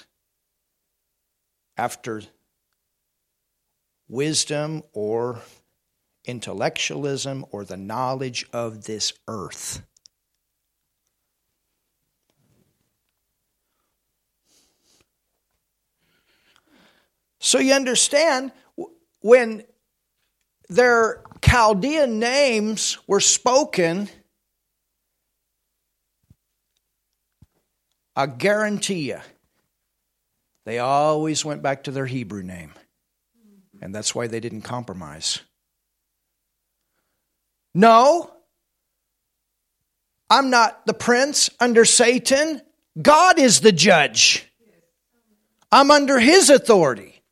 after 1.76 2.22
wisdom 4.08 4.82
or 4.92 5.40
intellectualism 6.24 7.44
or 7.50 7.64
the 7.64 7.76
knowledge 7.76 8.46
of 8.52 8.84
this 8.84 9.12
earth. 9.26 9.82
So 17.38 17.58
you 17.58 17.72
understand 17.74 18.52
when 19.20 19.64
their 20.68 21.22
Chaldean 21.42 22.18
names 22.18 22.98
were 23.06 23.20
spoken, 23.20 24.08
I 28.14 28.26
guarantee 28.26 29.08
you, 29.08 29.20
they 30.64 30.78
always 30.78 31.44
went 31.44 31.62
back 31.62 31.84
to 31.84 31.90
their 31.90 32.06
Hebrew 32.06 32.42
name. 32.42 32.72
And 33.80 33.94
that's 33.94 34.14
why 34.14 34.26
they 34.28 34.38
didn't 34.38 34.62
compromise. 34.62 35.40
No, 37.74 38.30
I'm 40.30 40.50
not 40.50 40.86
the 40.86 40.94
prince 40.94 41.50
under 41.58 41.84
Satan. 41.84 42.62
God 43.00 43.38
is 43.38 43.60
the 43.60 43.72
judge. 43.72 44.46
I'm 45.70 45.90
under 45.90 46.18
his 46.18 46.50
authority. 46.50 47.22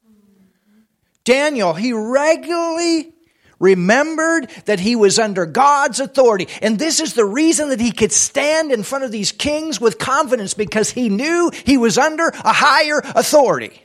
Daniel, 1.24 1.74
he 1.74 1.92
regularly 1.92 3.12
remembered 3.61 4.51
that 4.64 4.81
he 4.81 4.96
was 4.96 5.18
under 5.18 5.46
God's 5.46 6.01
authority. 6.01 6.49
And 6.61 6.79
this 6.79 6.99
is 6.99 7.14
the 7.14 7.25
reason 7.25 7.68
that 7.68 7.81
he 7.81 7.92
could 7.92 8.11
stand 8.11 8.73
in 8.73 8.83
front 8.83 9.05
of 9.05 9.12
these 9.12 9.31
kings 9.31 9.81
with 9.81 9.99
confidence 9.99 10.55
because 10.55 10.90
he 10.90 11.09
knew 11.09 11.53
he 11.64 11.77
was 11.77 11.99
under 11.99 12.29
a 12.29 12.53
higher 12.53 13.01
authority. 13.05 13.83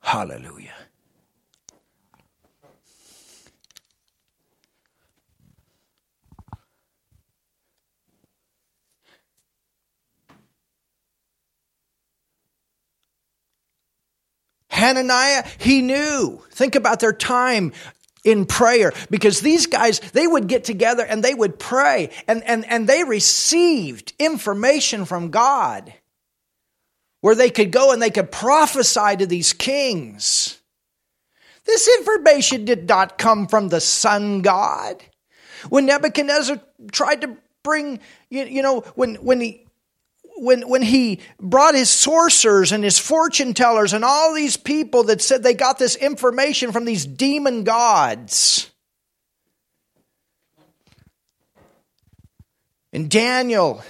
Hallelujah. 0.00 0.67
Hananiah, 14.78 15.44
he 15.58 15.82
knew. 15.82 16.40
Think 16.52 16.74
about 16.74 17.00
their 17.00 17.12
time 17.12 17.72
in 18.24 18.46
prayer 18.46 18.92
because 19.10 19.40
these 19.40 19.66
guys 19.66 20.00
they 20.12 20.26
would 20.26 20.48
get 20.48 20.64
together 20.64 21.04
and 21.04 21.22
they 21.22 21.34
would 21.34 21.58
pray 21.58 22.10
and, 22.26 22.42
and, 22.44 22.64
and 22.66 22.86
they 22.86 23.04
received 23.04 24.12
information 24.18 25.04
from 25.04 25.30
God 25.30 25.92
where 27.20 27.34
they 27.34 27.50
could 27.50 27.72
go 27.72 27.92
and 27.92 28.00
they 28.00 28.10
could 28.10 28.30
prophesy 28.30 29.16
to 29.16 29.26
these 29.26 29.52
kings. 29.52 30.58
This 31.64 31.88
information 31.98 32.64
did 32.64 32.88
not 32.88 33.18
come 33.18 33.46
from 33.46 33.68
the 33.68 33.80
sun 33.80 34.42
god. 34.42 35.02
When 35.68 35.86
Nebuchadnezzar 35.86 36.60
tried 36.92 37.22
to 37.22 37.36
bring, 37.62 38.00
you, 38.30 38.44
you 38.44 38.62
know, 38.62 38.80
when, 38.94 39.16
when 39.16 39.40
he 39.40 39.66
when, 40.38 40.68
when 40.68 40.82
he 40.82 41.20
brought 41.40 41.74
his 41.74 41.90
sorcerers 41.90 42.72
and 42.72 42.84
his 42.84 42.98
fortune 42.98 43.54
tellers 43.54 43.92
and 43.92 44.04
all 44.04 44.34
these 44.34 44.56
people 44.56 45.04
that 45.04 45.20
said 45.20 45.42
they 45.42 45.54
got 45.54 45.78
this 45.78 45.96
information 45.96 46.72
from 46.72 46.84
these 46.84 47.04
demon 47.04 47.64
gods. 47.64 48.70
And 52.92 53.10
Daniel, 53.10 53.82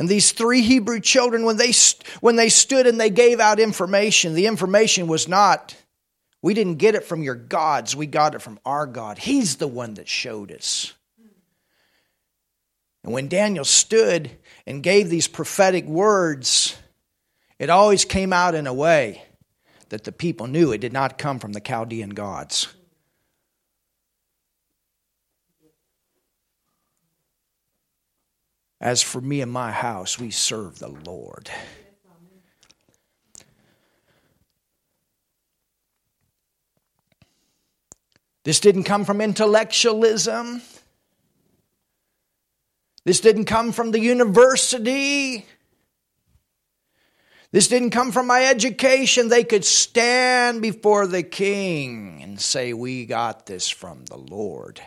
And 0.00 0.08
these 0.08 0.32
three 0.32 0.62
Hebrew 0.62 0.98
children, 0.98 1.44
when 1.44 1.58
they, 1.58 1.72
when 2.22 2.36
they 2.36 2.48
stood 2.48 2.86
and 2.86 2.98
they 2.98 3.10
gave 3.10 3.38
out 3.38 3.60
information, 3.60 4.32
the 4.32 4.46
information 4.46 5.08
was 5.08 5.28
not, 5.28 5.76
we 6.40 6.54
didn't 6.54 6.76
get 6.76 6.94
it 6.94 7.04
from 7.04 7.22
your 7.22 7.34
gods, 7.34 7.94
we 7.94 8.06
got 8.06 8.34
it 8.34 8.40
from 8.40 8.58
our 8.64 8.86
God. 8.86 9.18
He's 9.18 9.56
the 9.56 9.68
one 9.68 9.94
that 9.94 10.08
showed 10.08 10.52
us. 10.52 10.94
And 13.04 13.12
when 13.12 13.28
Daniel 13.28 13.66
stood 13.66 14.30
and 14.70 14.84
gave 14.84 15.10
these 15.10 15.26
prophetic 15.26 15.84
words, 15.84 16.76
it 17.58 17.70
always 17.70 18.04
came 18.04 18.32
out 18.32 18.54
in 18.54 18.68
a 18.68 18.72
way 18.72 19.24
that 19.88 20.04
the 20.04 20.12
people 20.12 20.46
knew 20.46 20.70
it 20.70 20.80
did 20.80 20.92
not 20.92 21.18
come 21.18 21.40
from 21.40 21.52
the 21.52 21.60
Chaldean 21.60 22.10
gods. 22.10 22.68
As 28.80 29.02
for 29.02 29.20
me 29.20 29.40
and 29.40 29.50
my 29.50 29.72
house, 29.72 30.20
we 30.20 30.30
serve 30.30 30.78
the 30.78 30.88
Lord. 30.88 31.50
This 38.44 38.60
didn't 38.60 38.84
come 38.84 39.04
from 39.04 39.20
intellectualism. 39.20 40.62
This 43.04 43.20
didn't 43.20 43.46
come 43.46 43.72
from 43.72 43.90
the 43.92 44.00
university. 44.00 45.46
This 47.52 47.66
didn't 47.66 47.90
come 47.90 48.12
from 48.12 48.26
my 48.26 48.44
education. 48.44 49.28
They 49.28 49.42
could 49.42 49.64
stand 49.64 50.62
before 50.62 51.06
the 51.06 51.22
king 51.22 52.20
and 52.22 52.40
say, 52.40 52.72
We 52.72 53.06
got 53.06 53.46
this 53.46 53.68
from 53.68 54.04
the 54.04 54.16
Lord. 54.16 54.80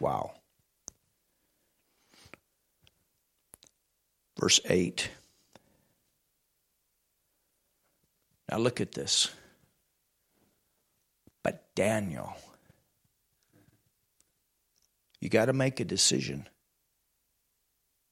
Wow. 0.00 0.32
Verse 4.38 4.60
8. 4.64 5.10
Now 8.50 8.58
look 8.58 8.80
at 8.80 8.92
this. 8.92 9.30
But 11.42 11.74
Daniel, 11.74 12.34
you 15.20 15.28
got 15.28 15.46
to 15.46 15.52
make 15.52 15.80
a 15.80 15.84
decision. 15.84 16.48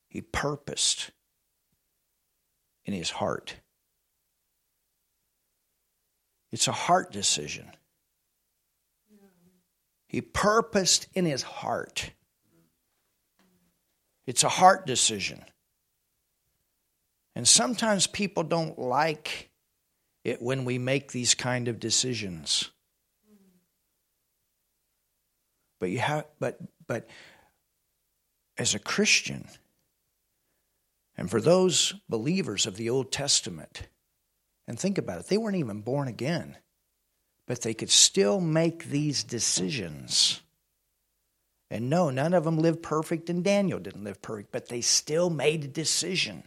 He 0.09 0.23
purposed 0.23 1.11
in 2.85 2.95
his 2.95 3.11
heart. 3.11 3.57
It's 6.53 6.69
a 6.69 6.73
heart 6.73 7.13
decision. 7.13 7.71
He 10.09 10.21
purposed 10.21 11.09
in 11.13 11.27
his 11.27 11.43
heart. 11.43 12.13
It's 14.27 14.45
a 14.45 14.49
heart 14.49 14.87
decision. 14.87 15.45
And 17.35 17.47
sometimes 17.47 18.07
people 18.07 18.45
don't 18.45 18.79
like 18.79 19.51
it 20.25 20.41
when 20.41 20.65
we 20.65 20.79
make 20.79 21.13
these 21.13 21.35
kind 21.35 21.69
of 21.69 21.79
decisions. 21.79 22.71
But 25.79 25.91
you 25.91 25.99
have 25.99 26.25
but 26.41 26.59
but 26.87 27.09
as 28.59 28.75
a 28.75 28.79
Christian 28.79 29.49
and 31.17 31.31
for 31.31 31.41
those 31.41 31.95
believers 32.09 32.67
of 32.67 32.77
the 32.77 32.91
Old 32.91 33.13
Testament 33.13 33.89
and 34.67 34.79
think 34.79 34.99
about 34.99 35.21
it 35.21 35.27
they 35.27 35.39
weren't 35.39 35.57
even 35.57 35.81
born 35.81 36.09
again 36.09 36.57
but 37.47 37.63
they 37.63 37.75
could 37.75 37.91
still 37.91 38.41
make 38.41 38.87
these 38.87 39.23
decisions. 39.23 40.43
And 41.71 41.89
no, 41.89 42.11
none 42.11 42.35
of 42.35 42.45
them 42.45 42.59
lived 42.59 42.83
perfect, 42.83 43.31
and 43.31 43.43
Daniel 43.43 43.79
didn't 43.79 44.05
live 44.05 44.21
perfect, 44.21 44.53
but 44.53 44.69
they 44.69 44.81
still 44.81 45.31
made 45.31 45.65
a 45.65 45.69
decision. 45.69 46.45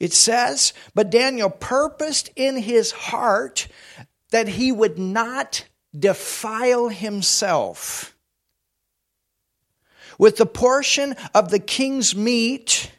It 0.00 0.12
says, 0.12 0.72
But 0.94 1.10
Daniel 1.10 1.50
purposed 1.50 2.30
in 2.36 2.56
his 2.56 2.90
heart 2.90 3.68
that 4.30 4.48
he 4.48 4.72
would 4.72 4.98
not 4.98 5.64
defile 5.98 6.88
himself 6.88 8.14
with 10.18 10.36
the 10.36 10.46
portion 10.46 11.16
of 11.34 11.50
the 11.50 11.58
king's 11.58 12.14
meat, 12.14 12.90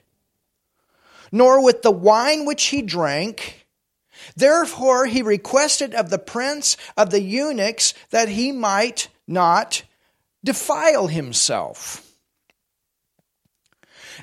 nor 1.32 1.64
with 1.64 1.82
the 1.82 1.92
wine 1.92 2.46
which 2.46 2.66
he 2.66 2.82
drank. 2.82 3.66
Therefore, 4.36 5.06
he 5.06 5.22
requested 5.22 5.94
of 5.94 6.10
the 6.10 6.20
prince 6.20 6.78
of 6.98 7.10
the 7.10 7.22
eunuchs 7.22 7.94
that 8.10 8.30
he 8.30 8.52
might 8.52 9.10
not 9.28 9.84
defile 10.44 11.08
himself. 11.08 12.02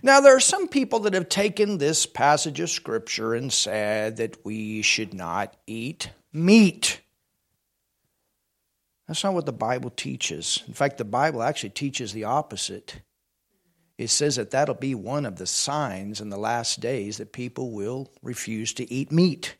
Now, 0.02 0.20
there 0.20 0.34
are 0.34 0.40
some 0.40 0.68
people 0.68 1.00
that 1.00 1.14
have 1.14 1.28
taken 1.28 1.78
this 1.78 2.06
passage 2.06 2.60
of 2.60 2.70
Scripture 2.70 3.34
and 3.34 3.52
said 3.52 4.16
that 4.16 4.44
we 4.44 4.82
should 4.82 5.12
not 5.12 5.54
eat 5.66 6.10
meat. 6.32 7.01
That's 9.12 9.24
not 9.24 9.34
what 9.34 9.44
the 9.44 9.52
Bible 9.52 9.90
teaches. 9.90 10.62
In 10.66 10.72
fact, 10.72 10.96
the 10.96 11.04
Bible 11.04 11.42
actually 11.42 11.68
teaches 11.68 12.14
the 12.14 12.24
opposite. 12.24 13.02
It 13.98 14.08
says 14.08 14.36
that 14.36 14.52
that'll 14.52 14.74
be 14.74 14.94
one 14.94 15.26
of 15.26 15.36
the 15.36 15.46
signs 15.46 16.18
in 16.22 16.30
the 16.30 16.38
last 16.38 16.80
days 16.80 17.18
that 17.18 17.30
people 17.30 17.72
will 17.72 18.10
refuse 18.22 18.72
to 18.72 18.90
eat 18.90 19.12
meat. 19.12 19.56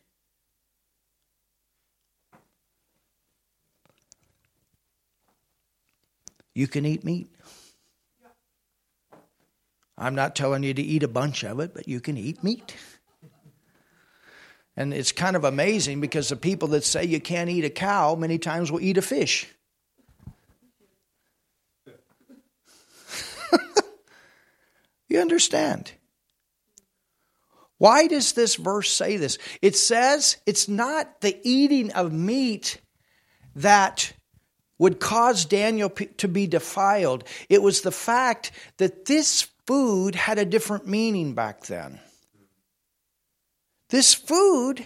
You 6.55 6.67
can 6.67 6.83
eat 6.83 7.03
meat. 7.03 7.29
I'm 9.99 10.15
not 10.15 10.35
telling 10.35 10.63
you 10.63 10.73
to 10.73 10.81
eat 10.81 11.03
a 11.03 11.07
bunch 11.07 11.43
of 11.43 11.59
it, 11.59 11.75
but 11.75 11.87
you 11.87 12.01
can 12.01 12.17
eat 12.17 12.43
meat. 12.43 12.75
And 14.75 14.93
it's 14.93 15.11
kind 15.11 15.35
of 15.35 15.43
amazing 15.43 16.01
because 16.01 16.29
the 16.29 16.35
people 16.35 16.69
that 16.69 16.83
say 16.83 17.03
you 17.03 17.19
can't 17.19 17.49
eat 17.49 17.63
a 17.63 17.69
cow 17.69 18.15
many 18.15 18.39
times 18.39 18.71
will 18.71 18.81
eat 18.81 18.97
a 18.97 19.01
fish. 19.03 19.47
you 25.07 25.19
understand? 25.19 25.91
Why 27.77 28.07
does 28.07 28.33
this 28.33 28.55
verse 28.55 28.89
say 28.89 29.17
this? 29.17 29.37
It 29.61 29.75
says 29.75 30.37
it's 30.45 30.67
not 30.67 31.21
the 31.21 31.37
eating 31.43 31.91
of 31.91 32.11
meat 32.11 32.79
that 33.55 34.13
would 34.79 34.99
cause 34.99 35.45
Daniel 35.45 35.89
to 35.89 36.27
be 36.27 36.47
defiled. 36.47 37.25
It 37.49 37.61
was 37.61 37.81
the 37.81 37.91
fact 37.91 38.51
that 38.77 39.05
this 39.05 39.47
food 39.67 40.15
had 40.15 40.39
a 40.39 40.45
different 40.45 40.87
meaning 40.87 41.33
back 41.35 41.65
then. 41.65 41.99
This 43.93 44.15
food, 44.15 44.83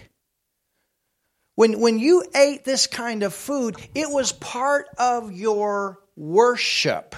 when, 1.55 1.79
when 1.79 1.97
you 1.97 2.25
ate 2.35 2.65
this 2.65 2.87
kind 2.87 3.23
of 3.23 3.33
food, 3.33 3.77
it 3.95 4.09
was 4.09 4.33
part 4.33 4.87
of 4.97 5.31
your 5.31 5.99
worship. 6.17 7.15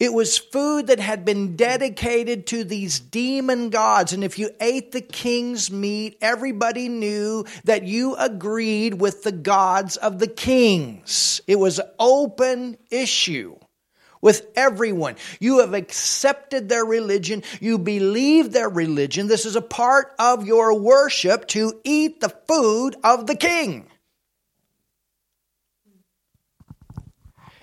It 0.00 0.12
was 0.12 0.38
food 0.38 0.88
that 0.88 0.98
had 0.98 1.24
been 1.24 1.54
dedicated 1.54 2.48
to 2.48 2.64
these 2.64 2.98
demon 2.98 3.70
gods. 3.70 4.12
And 4.12 4.24
if 4.24 4.40
you 4.40 4.50
ate 4.60 4.90
the 4.90 5.02
king's 5.02 5.70
meat, 5.70 6.18
everybody 6.20 6.88
knew 6.88 7.44
that 7.62 7.84
you 7.84 8.16
agreed 8.16 8.94
with 8.94 9.22
the 9.22 9.30
gods 9.30 9.96
of 9.96 10.18
the 10.18 10.26
kings. 10.26 11.40
It 11.46 11.60
was 11.60 11.80
open 12.00 12.76
issue 12.90 13.56
with 14.22 14.46
everyone. 14.54 15.16
You 15.40 15.58
have 15.58 15.74
accepted 15.74 16.68
their 16.68 16.84
religion. 16.84 17.42
You 17.60 17.76
believe 17.76 18.52
their 18.52 18.70
religion. 18.70 19.26
This 19.26 19.44
is 19.44 19.56
a 19.56 19.60
part 19.60 20.14
of 20.18 20.46
your 20.46 20.78
worship 20.78 21.48
to 21.48 21.78
eat 21.84 22.20
the 22.20 22.30
food 22.30 22.96
of 23.04 23.26
the 23.26 23.36
king. 23.36 23.88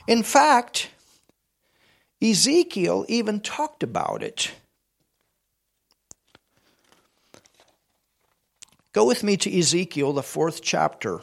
In 0.05 0.23
fact, 0.23 0.89
Ezekiel 2.21 3.05
even 3.07 3.39
talked 3.39 3.81
about 3.81 4.21
it. 4.21 4.51
Go 8.91 9.05
with 9.05 9.23
me 9.23 9.37
to 9.37 9.57
Ezekiel, 9.59 10.13
the 10.13 10.23
fourth 10.23 10.61
chapter. 10.61 11.21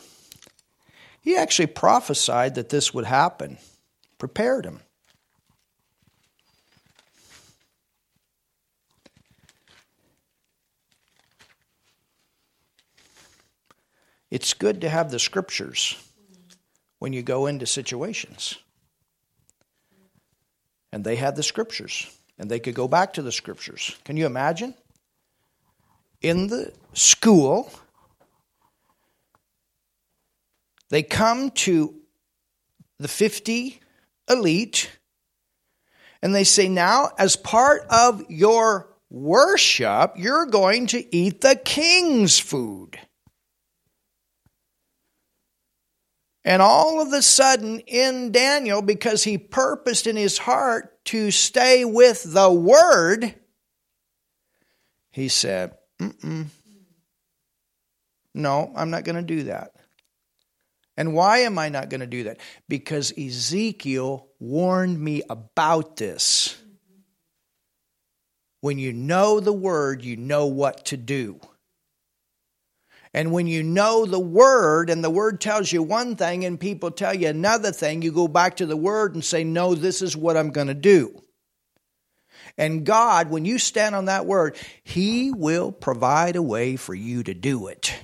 He 1.20 1.36
actually 1.36 1.66
prophesied 1.66 2.54
that 2.54 2.68
this 2.68 2.94
would 2.94 3.04
happen, 3.04 3.58
prepared 4.18 4.64
him. 4.64 4.80
It's 14.37 14.53
good 14.53 14.82
to 14.82 14.91
have 14.91 15.11
the 15.11 15.18
scriptures 15.18 15.97
when 16.99 17.14
you 17.14 17.22
go 17.22 17.47
into 17.47 17.64
situations. 17.64 18.59
And 20.93 21.03
they 21.03 21.16
had 21.16 21.37
the 21.37 21.43
scriptures, 21.43 22.14
and 22.39 22.51
they 22.51 22.61
could 22.61 22.74
go 22.74 22.87
back 22.87 23.14
to 23.14 23.22
the 23.22 23.32
scriptures. 23.32 23.97
Can 24.05 24.18
you 24.18 24.26
imagine? 24.26 24.74
In 26.20 26.49
the 26.49 26.74
school, 26.93 27.72
they 30.91 31.03
come 31.03 31.51
to 31.53 31.95
the 32.99 33.09
50 33.09 33.80
elite. 34.28 34.99
And 36.20 36.34
they 36.34 36.45
say, 36.45 36.68
now, 36.68 37.09
as 37.18 37.37
part 37.37 37.87
of 37.89 38.22
your 38.28 38.95
worship, 39.09 40.12
you're 40.18 40.45
going 40.45 40.89
to 40.89 41.16
eat 41.16 41.41
the 41.41 41.57
king's 41.57 42.39
food. 42.39 42.99
And 46.47 46.62
all 46.62 47.03
of 47.03 47.12
a 47.12 47.22
sudden, 47.22 47.80
in 47.80 48.30
Daniel, 48.30 48.80
because 48.80 49.24
he 49.24 49.36
purposed 49.36 50.07
in 50.07 50.14
his 50.14 50.38
heart 50.38 51.05
to 51.07 51.32
stay 51.32 51.84
with 51.84 52.22
the 52.22 52.49
word, 52.49 53.34
he 55.11 55.26
said, 55.26 55.76
Mm-mm. 56.01 56.47
No, 58.32 58.70
I'm 58.76 58.90
not 58.90 59.03
going 59.03 59.16
to 59.16 59.22
do 59.22 59.42
that. 59.44 59.72
And 60.97 61.14
why 61.14 61.38
am 61.38 61.59
I 61.59 61.68
not 61.68 61.88
going 61.88 62.01
to 62.01 62.07
do 62.07 62.24
that? 62.24 62.38
Because 62.68 63.12
Ezekiel 63.18 64.28
warned 64.38 65.01
me 65.01 65.22
about 65.28 65.97
this. 65.97 66.57
When 68.61 68.78
you 68.78 68.92
know 68.92 69.40
the 69.40 69.53
word, 69.53 70.05
you 70.05 70.16
know 70.16 70.47
what 70.47 70.86
to 70.86 70.97
do. 70.97 71.40
And 73.16 73.32
when 73.32 73.46
you 73.46 73.62
know 73.62 74.04
the 74.04 74.20
word 74.20 74.90
and 74.90 75.02
the 75.02 75.08
word 75.08 75.40
tells 75.40 75.72
you 75.72 75.82
one 75.82 76.16
thing 76.16 76.44
and 76.44 76.60
people 76.60 76.90
tell 76.90 77.14
you 77.14 77.28
another 77.28 77.72
thing, 77.72 78.02
you 78.02 78.12
go 78.12 78.28
back 78.28 78.56
to 78.56 78.66
the 78.66 78.76
word 78.76 79.14
and 79.14 79.24
say, 79.24 79.42
No, 79.42 79.74
this 79.74 80.02
is 80.02 80.14
what 80.14 80.36
I'm 80.36 80.50
going 80.50 80.66
to 80.66 80.74
do. 80.74 81.22
And 82.58 82.84
God, 82.84 83.30
when 83.30 83.46
you 83.46 83.58
stand 83.58 83.94
on 83.94 84.04
that 84.04 84.26
word, 84.26 84.54
He 84.84 85.32
will 85.32 85.72
provide 85.72 86.36
a 86.36 86.42
way 86.42 86.76
for 86.76 86.94
you 86.94 87.22
to 87.22 87.32
do 87.32 87.68
it. 87.68 87.94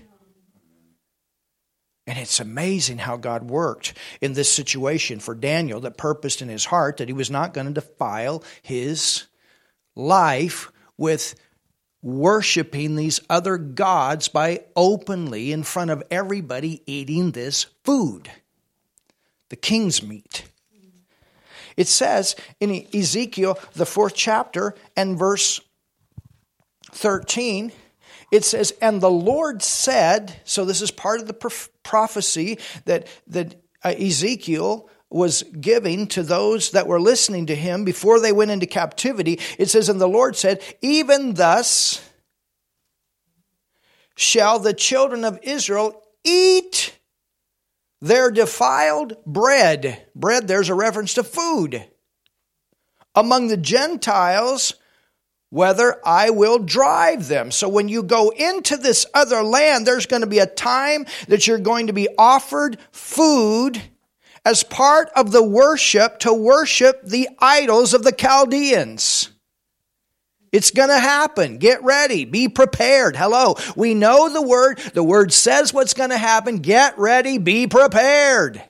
And 2.06 2.18
it's 2.18 2.40
amazing 2.40 2.96
how 2.96 3.18
God 3.18 3.50
worked 3.50 3.92
in 4.22 4.32
this 4.32 4.50
situation 4.50 5.20
for 5.20 5.34
Daniel 5.34 5.80
that 5.80 5.98
purposed 5.98 6.40
in 6.40 6.48
his 6.48 6.64
heart 6.64 6.96
that 6.96 7.08
he 7.08 7.14
was 7.14 7.30
not 7.30 7.54
going 7.54 7.66
to 7.66 7.72
defile 7.72 8.42
his 8.62 9.26
life 9.94 10.72
with 10.96 11.34
worshiping 12.02 12.96
these 12.96 13.20
other 13.30 13.56
gods 13.56 14.28
by 14.28 14.64
openly 14.74 15.52
in 15.52 15.62
front 15.62 15.90
of 15.90 16.02
everybody 16.10 16.82
eating 16.86 17.30
this 17.30 17.66
food, 17.84 18.30
the 19.48 19.56
king's 19.56 20.02
meat. 20.02 20.44
It 21.76 21.88
says 21.88 22.36
in 22.60 22.86
Ezekiel, 22.92 23.58
the 23.74 23.86
fourth 23.86 24.14
chapter, 24.14 24.74
and 24.96 25.18
verse 25.18 25.60
13, 26.92 27.72
it 28.30 28.44
says, 28.44 28.72
And 28.82 29.00
the 29.00 29.10
Lord 29.10 29.62
said, 29.62 30.40
so 30.44 30.64
this 30.64 30.82
is 30.82 30.90
part 30.90 31.20
of 31.20 31.26
the 31.26 31.68
prophecy 31.82 32.58
that, 32.84 33.06
that 33.28 33.62
uh, 33.84 33.88
Ezekiel 33.90 34.88
was 35.12 35.42
giving 35.42 36.06
to 36.08 36.22
those 36.22 36.70
that 36.70 36.86
were 36.86 37.00
listening 37.00 37.46
to 37.46 37.54
him 37.54 37.84
before 37.84 38.20
they 38.20 38.32
went 38.32 38.50
into 38.50 38.66
captivity. 38.66 39.38
It 39.58 39.68
says, 39.68 39.88
And 39.88 40.00
the 40.00 40.08
Lord 40.08 40.36
said, 40.36 40.62
Even 40.80 41.34
thus 41.34 42.08
shall 44.16 44.58
the 44.58 44.74
children 44.74 45.24
of 45.24 45.38
Israel 45.42 46.02
eat 46.24 46.98
their 48.00 48.30
defiled 48.30 49.16
bread. 49.24 50.04
Bread, 50.14 50.48
there's 50.48 50.68
a 50.68 50.74
reference 50.74 51.14
to 51.14 51.24
food. 51.24 51.84
Among 53.14 53.48
the 53.48 53.56
Gentiles, 53.56 54.74
whether 55.50 56.00
I 56.04 56.30
will 56.30 56.58
drive 56.58 57.28
them. 57.28 57.50
So 57.50 57.68
when 57.68 57.88
you 57.88 58.02
go 58.02 58.30
into 58.30 58.78
this 58.78 59.04
other 59.12 59.42
land, 59.42 59.86
there's 59.86 60.06
going 60.06 60.22
to 60.22 60.26
be 60.26 60.38
a 60.38 60.46
time 60.46 61.04
that 61.28 61.46
you're 61.46 61.58
going 61.58 61.88
to 61.88 61.92
be 61.92 62.08
offered 62.16 62.78
food 62.90 63.80
as 64.44 64.62
part 64.62 65.10
of 65.14 65.30
the 65.30 65.42
worship 65.42 66.18
to 66.20 66.32
worship 66.32 67.02
the 67.04 67.28
idols 67.38 67.94
of 67.94 68.02
the 68.02 68.12
Chaldeans. 68.12 69.30
It's 70.50 70.70
going 70.70 70.90
to 70.90 70.98
happen. 70.98 71.56
Get 71.56 71.82
ready. 71.82 72.26
Be 72.26 72.48
prepared. 72.48 73.16
Hello. 73.16 73.54
We 73.74 73.94
know 73.94 74.28
the 74.28 74.42
word. 74.42 74.78
The 74.78 75.02
word 75.02 75.32
says 75.32 75.72
what's 75.72 75.94
going 75.94 76.10
to 76.10 76.18
happen. 76.18 76.58
Get 76.58 76.98
ready. 76.98 77.38
Be 77.38 77.66
prepared. 77.66 78.62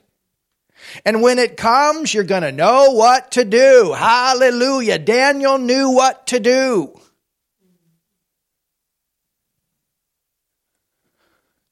And 1.05 1.21
when 1.21 1.39
it 1.39 1.57
comes, 1.57 2.13
you're 2.13 2.23
going 2.23 2.43
to 2.43 2.51
know 2.51 2.91
what 2.91 3.31
to 3.31 3.43
do. 3.43 3.93
Hallelujah. 3.97 4.97
Daniel 4.97 5.57
knew 5.57 5.89
what 5.89 6.27
to 6.27 6.39
do. 6.39 6.97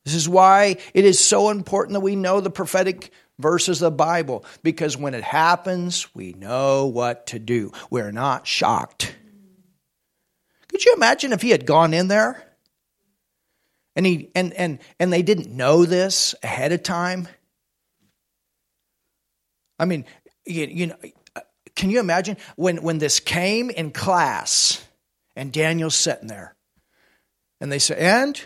This 0.04 0.16
is 0.16 0.28
why 0.28 0.78
it 0.94 1.06
is 1.06 1.20
so 1.20 1.52
important 1.52 1.94
that 1.94 2.00
we 2.02 2.16
know 2.16 2.42
the 2.42 2.50
prophetic 2.50 3.12
verses 3.42 3.82
of 3.82 3.92
the 3.92 3.98
Bible, 3.98 4.46
because 4.64 4.96
when 4.96 5.14
it 5.14 5.24
happens, 5.24 6.14
we 6.16 6.34
know 6.34 6.86
what 6.86 7.28
to 7.28 7.40
do. 7.40 7.72
We're 7.90 8.12
not 8.12 8.48
shocked. 8.48 9.16
Could 10.70 10.86
you 10.86 10.94
imagine 10.96 11.34
if 11.34 11.42
he 11.42 11.50
had 11.50 11.66
gone 11.66 11.94
in 11.94 12.08
there 12.08 12.42
and 13.96 14.06
he 14.06 14.32
and 14.36 14.54
and 14.54 14.80
and 15.00 15.12
they 15.12 15.22
didn't 15.22 15.56
know 15.56 15.86
this 15.86 16.34
ahead 16.42 16.72
of 16.72 16.82
time? 16.82 17.28
I 19.78 19.86
mean, 19.86 20.06
you, 20.46 20.66
you 20.66 20.88
know, 20.88 20.96
can 21.76 21.90
you 21.90 22.00
imagine 22.00 22.38
when 22.56 22.84
when 22.84 23.00
this 23.00 23.20
came 23.20 23.70
in 23.70 23.92
class 23.92 24.86
and 25.36 25.52
Daniel's 25.52 25.96
sitting 25.96 26.28
there 26.28 26.56
and 27.60 27.72
they 27.72 27.80
say, 27.80 27.98
and 27.98 28.42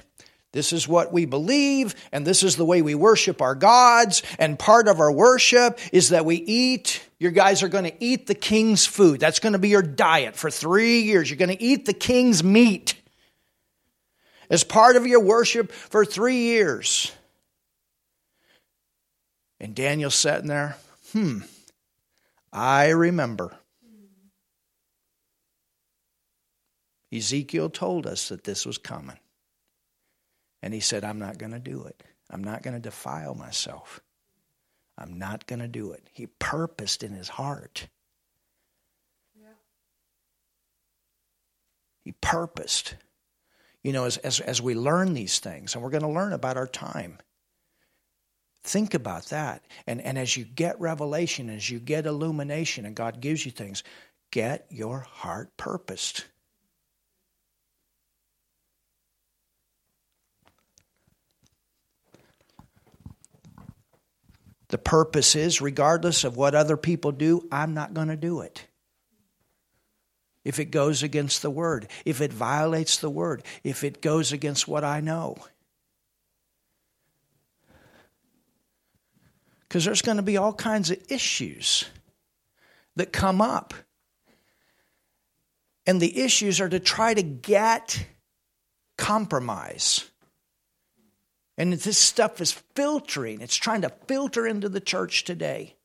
this 0.56 0.72
is 0.72 0.88
what 0.88 1.12
we 1.12 1.26
believe, 1.26 1.95
and 2.14 2.26
this 2.26 2.41
is 2.41 2.56
the 2.56 2.64
way 2.64 2.82
we 2.82 2.95
worship 2.95 3.41
our 3.41 3.56
gods. 3.56 4.24
And 4.39 4.58
part 4.58 4.88
of 4.88 5.01
our 5.01 5.12
worship 5.12 5.78
is 5.91 6.10
that 6.10 6.24
we 6.24 6.38
eat. 6.38 7.06
Your 7.20 7.32
guys 7.32 7.62
are 7.62 7.68
going 7.68 7.84
to 7.84 7.93
eat 8.03 8.26
the 8.26 8.36
king's 8.36 8.86
food. 8.86 9.20
That's 9.20 9.39
going 9.39 9.51
to 9.51 9.60
be 9.60 9.68
your 9.68 9.82
diet 9.82 10.38
for 10.38 10.49
three 10.49 11.01
years. 11.01 11.30
You're 11.30 11.36
going 11.36 11.56
to 11.56 11.62
eat 11.62 11.86
the 11.86 11.93
king's 11.93 12.41
meat 12.41 12.95
as 14.49 14.64
part 14.64 14.95
of 14.95 15.06
your 15.06 15.20
worship 15.20 15.74
for 15.74 16.06
three 16.06 16.43
years. 16.43 17.12
And 19.60 19.76
Daniel 19.76 20.10
sitting 20.10 20.47
there, 20.47 20.78
hmm, 21.12 21.39
I 22.53 22.91
remember. 22.91 23.58
Ezekiel 27.14 27.70
told 27.70 28.08
us 28.08 28.30
that 28.30 28.45
this 28.45 28.66
was 28.66 28.78
coming. 28.78 29.18
And 30.66 30.74
he 30.74 30.80
said, 30.80 31.03
I'm 31.03 31.20
not 31.20 31.38
going 31.38 31.51
to 31.51 31.59
do 31.59 31.84
it. 31.84 32.01
I'm 32.32 32.43
not 32.43 32.63
going 32.63 32.74
to 32.74 32.80
defile 32.80 33.36
myself. 33.36 34.01
I'm 34.97 35.20
not 35.20 35.45
going 35.45 35.59
to 35.59 35.68
do 35.68 35.91
it. 35.91 36.09
He 36.11 36.26
purposed 36.26 37.03
in 37.03 37.13
his 37.13 37.30
heart. 37.30 37.88
Yeah. 39.39 39.45
He 42.03 42.13
purposed. 42.13 42.95
You 43.84 43.93
know, 43.93 44.05
as, 44.05 44.18
as, 44.18 44.39
as 44.39 44.59
we 44.59 44.74
learn 44.74 45.13
these 45.13 45.38
things, 45.38 45.76
and 45.76 45.84
we're 45.84 45.91
going 45.91 46.01
to 46.01 46.09
learn 46.09 46.34
about 46.34 46.57
our 46.57 46.66
time, 46.66 47.20
think 48.63 48.95
about 48.95 49.28
that. 49.28 49.63
And, 49.86 50.01
and 50.01 50.18
as 50.18 50.36
you 50.36 50.45
get 50.45 50.82
revelation, 50.82 51.51
as 51.51 51.70
you 51.70 51.78
get 51.78 52.07
illumination, 52.07 52.88
and 52.88 52.95
God 52.95 53.22
gives 53.22 53.45
you 53.45 53.51
things, 53.51 53.84
get 54.32 54.66
your 54.72 55.01
heart 55.01 55.55
purposed. 55.57 56.26
The 64.70 64.78
purpose 64.78 65.36
is, 65.36 65.61
regardless 65.61 66.24
of 66.24 66.38
what 66.38 66.55
other 66.55 66.78
people 66.78 67.11
do, 67.11 67.47
I'm 67.51 67.74
not 67.74 67.93
going 67.93 68.07
to 68.07 68.18
do 68.18 68.41
it. 68.41 68.66
If 70.43 70.59
it 70.59 70.66
goes 70.66 71.03
against 71.03 71.41
the 71.41 71.49
word, 71.49 71.88
if 72.05 72.22
it 72.22 72.32
violates 72.32 72.97
the 72.97 73.09
word, 73.09 73.43
if 73.63 73.84
it 73.84 74.01
goes 74.01 74.32
against 74.32 74.68
what 74.68 74.84
I 74.84 75.01
know. 75.01 75.38
Because 79.68 79.86
there's 79.86 80.03
going 80.03 80.18
to 80.18 80.24
be 80.24 80.38
all 80.38 80.53
kinds 80.53 80.91
of 80.91 81.03
issues 81.09 81.86
that 82.95 83.11
come 83.11 83.41
up. 83.41 83.74
And 85.88 86.01
the 86.01 86.22
issues 86.22 86.61
are 86.61 86.70
to 86.70 86.80
try 86.80 87.13
to 87.13 87.24
get 87.24 88.05
compromise. 88.97 90.09
And 91.58 91.72
this 91.74 91.97
stuff 91.97 92.41
is 92.41 92.51
filtering, 92.51 93.41
it's 93.41 93.56
trying 93.56 93.82
to 93.84 93.93
filter 94.08 94.45
into 94.45 94.68
the 94.68 94.82
church 94.82 95.24
today. 95.24 95.76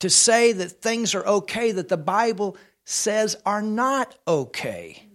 To 0.00 0.08
say 0.08 0.52
that 0.52 0.80
things 0.80 1.14
are 1.14 1.26
okay 1.26 1.72
that 1.72 1.88
the 1.88 1.96
Bible 1.96 2.56
says 2.84 3.36
are 3.44 3.60
not 3.60 4.14
okay. 4.26 5.08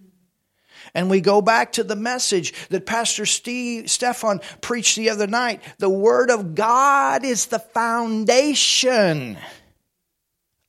And 0.94 1.10
we 1.10 1.20
go 1.20 1.40
back 1.42 1.72
to 1.72 1.84
the 1.84 1.96
message 1.96 2.52
that 2.68 2.86
Pastor 2.86 3.26
Steve 3.26 3.90
Stefan 3.90 4.40
preached 4.60 4.96
the 4.96 5.10
other 5.10 5.26
night. 5.26 5.62
The 5.78 5.88
Word 5.88 6.30
of 6.30 6.54
God 6.54 7.24
is 7.24 7.46
the 7.46 7.58
foundation 7.58 9.36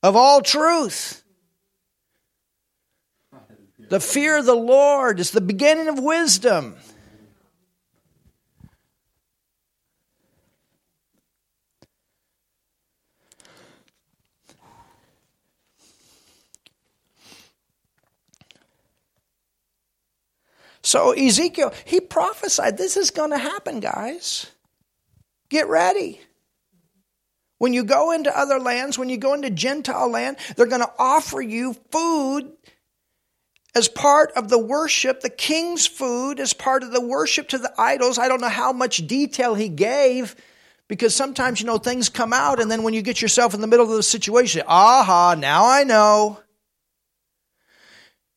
of 0.02 0.16
all 0.16 0.40
truth. 0.40 1.22
The 3.88 4.00
fear 4.00 4.38
of 4.38 4.46
the 4.46 4.54
Lord 4.54 5.20
is 5.20 5.30
the 5.30 5.40
beginning 5.40 5.88
of 5.88 6.00
wisdom. 6.00 6.76
So 20.86 21.10
Ezekiel, 21.10 21.74
he 21.84 21.98
prophesied 21.98 22.78
this 22.78 22.96
is 22.96 23.10
going 23.10 23.30
to 23.30 23.38
happen, 23.38 23.80
guys. 23.80 24.52
Get 25.50 25.68
ready. 25.68 26.20
When 27.58 27.72
you 27.72 27.82
go 27.82 28.12
into 28.12 28.36
other 28.38 28.60
lands, 28.60 28.96
when 28.96 29.08
you 29.08 29.16
go 29.16 29.34
into 29.34 29.50
Gentile 29.50 30.08
land, 30.08 30.36
they're 30.54 30.66
going 30.66 30.82
to 30.82 30.92
offer 30.96 31.40
you 31.40 31.74
food 31.90 32.52
as 33.74 33.88
part 33.88 34.30
of 34.36 34.48
the 34.48 34.60
worship, 34.60 35.22
the 35.22 35.28
king's 35.28 35.88
food, 35.88 36.38
as 36.38 36.52
part 36.52 36.84
of 36.84 36.92
the 36.92 37.04
worship 37.04 37.48
to 37.48 37.58
the 37.58 37.72
idols. 37.76 38.16
I 38.16 38.28
don't 38.28 38.40
know 38.40 38.48
how 38.48 38.72
much 38.72 39.08
detail 39.08 39.56
he 39.56 39.68
gave 39.68 40.36
because 40.86 41.16
sometimes, 41.16 41.60
you 41.60 41.66
know, 41.66 41.78
things 41.78 42.08
come 42.08 42.32
out, 42.32 42.60
and 42.60 42.70
then 42.70 42.84
when 42.84 42.94
you 42.94 43.02
get 43.02 43.20
yourself 43.20 43.54
in 43.54 43.60
the 43.60 43.66
middle 43.66 43.90
of 43.90 43.96
the 43.96 44.04
situation, 44.04 44.62
aha, 44.68 45.34
now 45.36 45.66
I 45.66 45.82
know. 45.82 46.38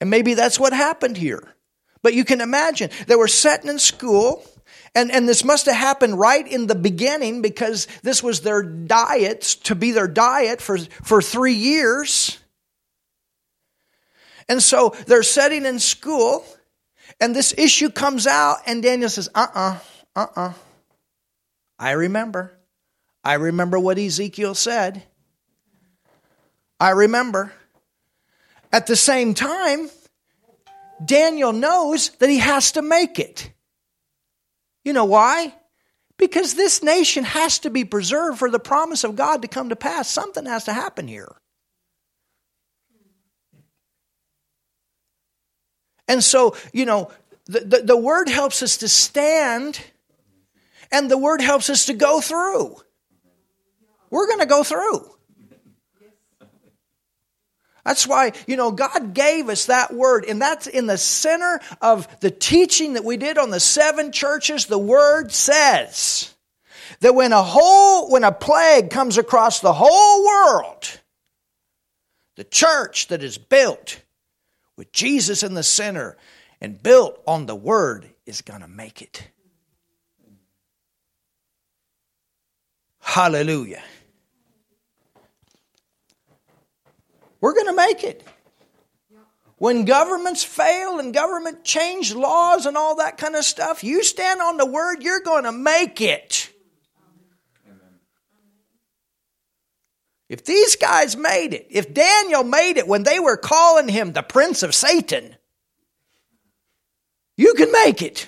And 0.02 0.10
maybe 0.10 0.34
that's 0.34 0.60
what 0.60 0.74
happened 0.74 1.16
here. 1.16 1.54
But 2.02 2.14
you 2.14 2.24
can 2.24 2.42
imagine, 2.42 2.90
they 3.08 3.16
were 3.16 3.28
sitting 3.28 3.70
in 3.70 3.80
school, 3.80 4.44
and, 4.96 5.12
and 5.12 5.28
this 5.28 5.44
must 5.44 5.66
have 5.66 5.76
happened 5.76 6.18
right 6.18 6.48
in 6.48 6.68
the 6.68 6.76
beginning 6.76 7.42
because 7.42 7.88
this 8.04 8.24
was 8.24 8.42
their 8.42 8.64
diet, 8.64 9.42
to 9.64 9.76
be 9.76 9.92
their 9.92 10.08
diet 10.08 10.62
for, 10.62 10.78
for 11.04 11.22
three 11.22 11.54
years. 11.54 12.38
And 14.48 14.64
so 14.64 14.96
they're 15.06 15.24
sitting 15.24 15.66
in 15.66 15.80
school, 15.80 16.46
and 17.20 17.36
this 17.36 17.54
issue 17.58 17.90
comes 17.90 18.26
out, 18.26 18.60
and 18.66 18.82
Daniel 18.82 19.10
says, 19.10 19.30
uh 19.36 19.48
uh-uh, 19.54 19.80
uh, 20.16 20.26
uh 20.36 20.42
uh. 20.48 20.54
I 21.78 21.92
remember. 21.92 22.58
I 23.24 23.36
remember 23.36 23.80
what 23.80 23.98
Ezekiel 23.98 24.56
said. 24.56 25.04
I 26.80 26.92
remember. 26.92 27.54
At 28.72 28.88
the 28.88 28.96
same 28.96 29.34
time, 29.34 29.90
Daniel 31.04 31.54
knows 31.54 32.10
that 32.20 32.30
he 32.30 32.40
has 32.40 32.74
to 32.74 32.82
make 32.82 33.20
it. 33.20 33.52
You 34.84 34.94
know 34.94 35.06
why? 35.06 35.54
Because 36.18 36.56
this 36.56 36.84
nation 36.84 37.24
has 37.24 37.60
to 37.60 37.70
be 37.70 37.86
preserved 37.86 38.40
for 38.40 38.50
the 38.50 38.60
promise 38.60 39.04
of 39.04 39.16
God 39.16 39.42
to 39.42 39.48
come 39.48 39.70
to 39.70 39.76
pass. 39.76 40.10
Something 40.10 40.46
has 40.46 40.66
to 40.66 40.74
happen 40.74 41.08
here. 41.08 41.36
And 46.08 46.24
so, 46.24 46.58
you 46.74 46.86
know, 46.86 47.12
the, 47.46 47.60
the, 47.60 47.78
the, 47.82 47.98
word 47.98 48.30
helps 48.30 48.64
us 48.64 48.78
to 48.78 48.90
stand, 48.90 49.80
and 50.92 51.10
the 51.10 51.18
word 51.18 51.40
helps 51.40 51.70
us 51.70 51.86
to 51.86 51.94
go 51.94 52.20
through. 52.20 52.78
We're 54.10 54.28
going 54.28 54.40
to 54.40 54.48
go 54.48 54.64
through. 54.64 55.08
That's 57.90 58.06
why, 58.06 58.34
you 58.46 58.56
know, 58.56 58.70
God 58.70 59.16
gave 59.16 59.50
us 59.50 59.66
that 59.66 59.92
word, 59.92 60.24
and 60.26 60.40
that's 60.40 60.68
in 60.68 60.86
the 60.86 60.96
center 60.96 61.60
of 61.82 62.08
the 62.20 62.30
teaching 62.30 62.94
that 62.94 63.04
we 63.04 63.18
did 63.18 63.40
on 63.40 63.50
the 63.50 63.60
seven 63.60 64.12
churches. 64.12 64.68
The 64.68 64.78
word 64.78 65.32
says 65.32 66.32
that 67.00 67.16
when 67.16 67.32
a 67.32 67.42
whole, 67.42 68.12
when 68.12 68.24
a 68.24 68.32
plague 68.32 68.92
comes 68.92 69.18
across 69.18 69.62
the 69.62 69.74
whole 69.74 70.24
world, 70.24 71.00
the 72.36 72.44
church 72.44 73.08
that 73.08 73.24
is 73.24 73.40
built 73.40 74.00
with 74.78 74.92
Jesus 74.92 75.42
in 75.42 75.56
the 75.56 75.64
center 75.64 76.16
and 76.62 76.84
built 76.84 77.20
on 77.26 77.48
the 77.48 77.56
word 77.56 78.08
is 78.28 78.44
going 78.44 78.62
to 78.62 78.68
make 78.68 79.02
it. 79.02 79.28
Hallelujah. 83.00 83.82
We're 87.42 87.54
going 87.54 87.68
to 87.68 87.76
make 87.76 88.04
it. 88.04 88.26
When 89.58 89.84
governments 89.84 90.44
fail 90.44 91.00
and 91.00 91.14
government 91.14 91.66
change 91.66 92.14
laws 92.14 92.66
and 92.66 92.78
all 92.78 92.96
that 92.96 93.18
kind 93.18 93.36
of 93.36 93.44
stuff, 93.44 93.84
you 93.84 94.04
stand 94.04 94.42
on 94.42 94.56
the 94.56 94.66
word, 94.66 95.04
you're 95.04 95.20
going 95.20 95.44
to 95.44 95.52
make 95.52 96.00
it. 96.00 96.50
If 100.30 100.46
these 100.46 100.76
guys 100.76 101.18
made 101.18 101.54
it, 101.54 101.68
if 101.72 101.94
Daniel 101.94 102.44
made 102.44 102.78
it 102.78 102.88
when 102.88 103.04
they 103.04 103.20
were 103.20 103.36
calling 103.36 103.90
him 103.90 104.14
the 104.14 104.22
prince 104.22 104.64
of 104.64 104.76
Satan, 104.76 105.36
you 107.36 107.54
can 107.56 107.72
make 107.72 108.02
it. 108.02 108.28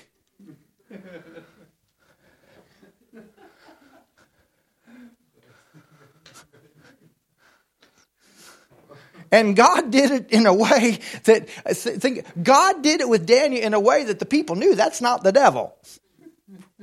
And 9.32 9.56
God 9.56 9.92
did 9.92 10.12
it 10.12 10.32
in 10.32 10.46
a 10.46 10.54
way 10.54 11.00
that, 11.24 11.50
think, 11.50 12.26
God 12.44 12.84
did 12.84 13.00
it 13.00 13.08
with 13.08 13.26
Daniel 13.26 13.64
in 13.64 13.74
a 13.74 13.80
way 13.80 14.04
that 14.04 14.20
the 14.20 14.26
people 14.26 14.58
knew 14.58 14.76
that's 14.76 15.00
not 15.00 15.24
the 15.24 15.32
devil. 15.32 15.74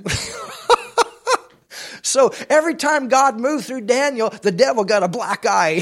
so 2.03 2.33
every 2.49 2.75
time 2.75 3.09
God 3.09 3.39
moved 3.39 3.67
through 3.67 3.83
Daniel, 3.83 4.31
the 4.31 4.53
devil 4.53 4.85
got 4.85 5.03
a 5.03 5.09
black 5.09 5.45
eye. 5.45 5.75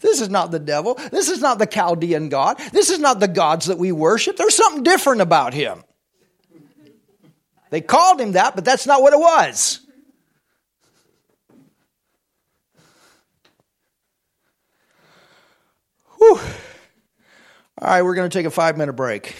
this 0.00 0.20
is 0.20 0.28
not 0.28 0.50
the 0.50 0.58
devil. 0.58 0.94
This 1.12 1.28
is 1.28 1.40
not 1.40 1.60
the 1.60 1.66
Chaldean 1.66 2.28
God. 2.28 2.58
This 2.72 2.90
is 2.90 2.98
not 2.98 3.20
the 3.20 3.28
gods 3.28 3.66
that 3.66 3.78
we 3.78 3.92
worship. 3.92 4.36
There's 4.36 4.56
something 4.56 4.82
different 4.82 5.20
about 5.20 5.54
him. 5.54 5.84
They 7.70 7.82
called 7.82 8.20
him 8.20 8.32
that, 8.32 8.56
but 8.56 8.64
that's 8.64 8.86
not 8.86 9.00
what 9.00 9.12
it 9.12 9.20
was. 9.20 9.85
Whew. 16.26 16.40
All 17.78 17.88
right, 17.88 18.02
we're 18.02 18.14
going 18.16 18.28
to 18.28 18.36
take 18.36 18.46
a 18.46 18.50
five 18.50 18.76
minute 18.76 18.94
break. 18.94 19.36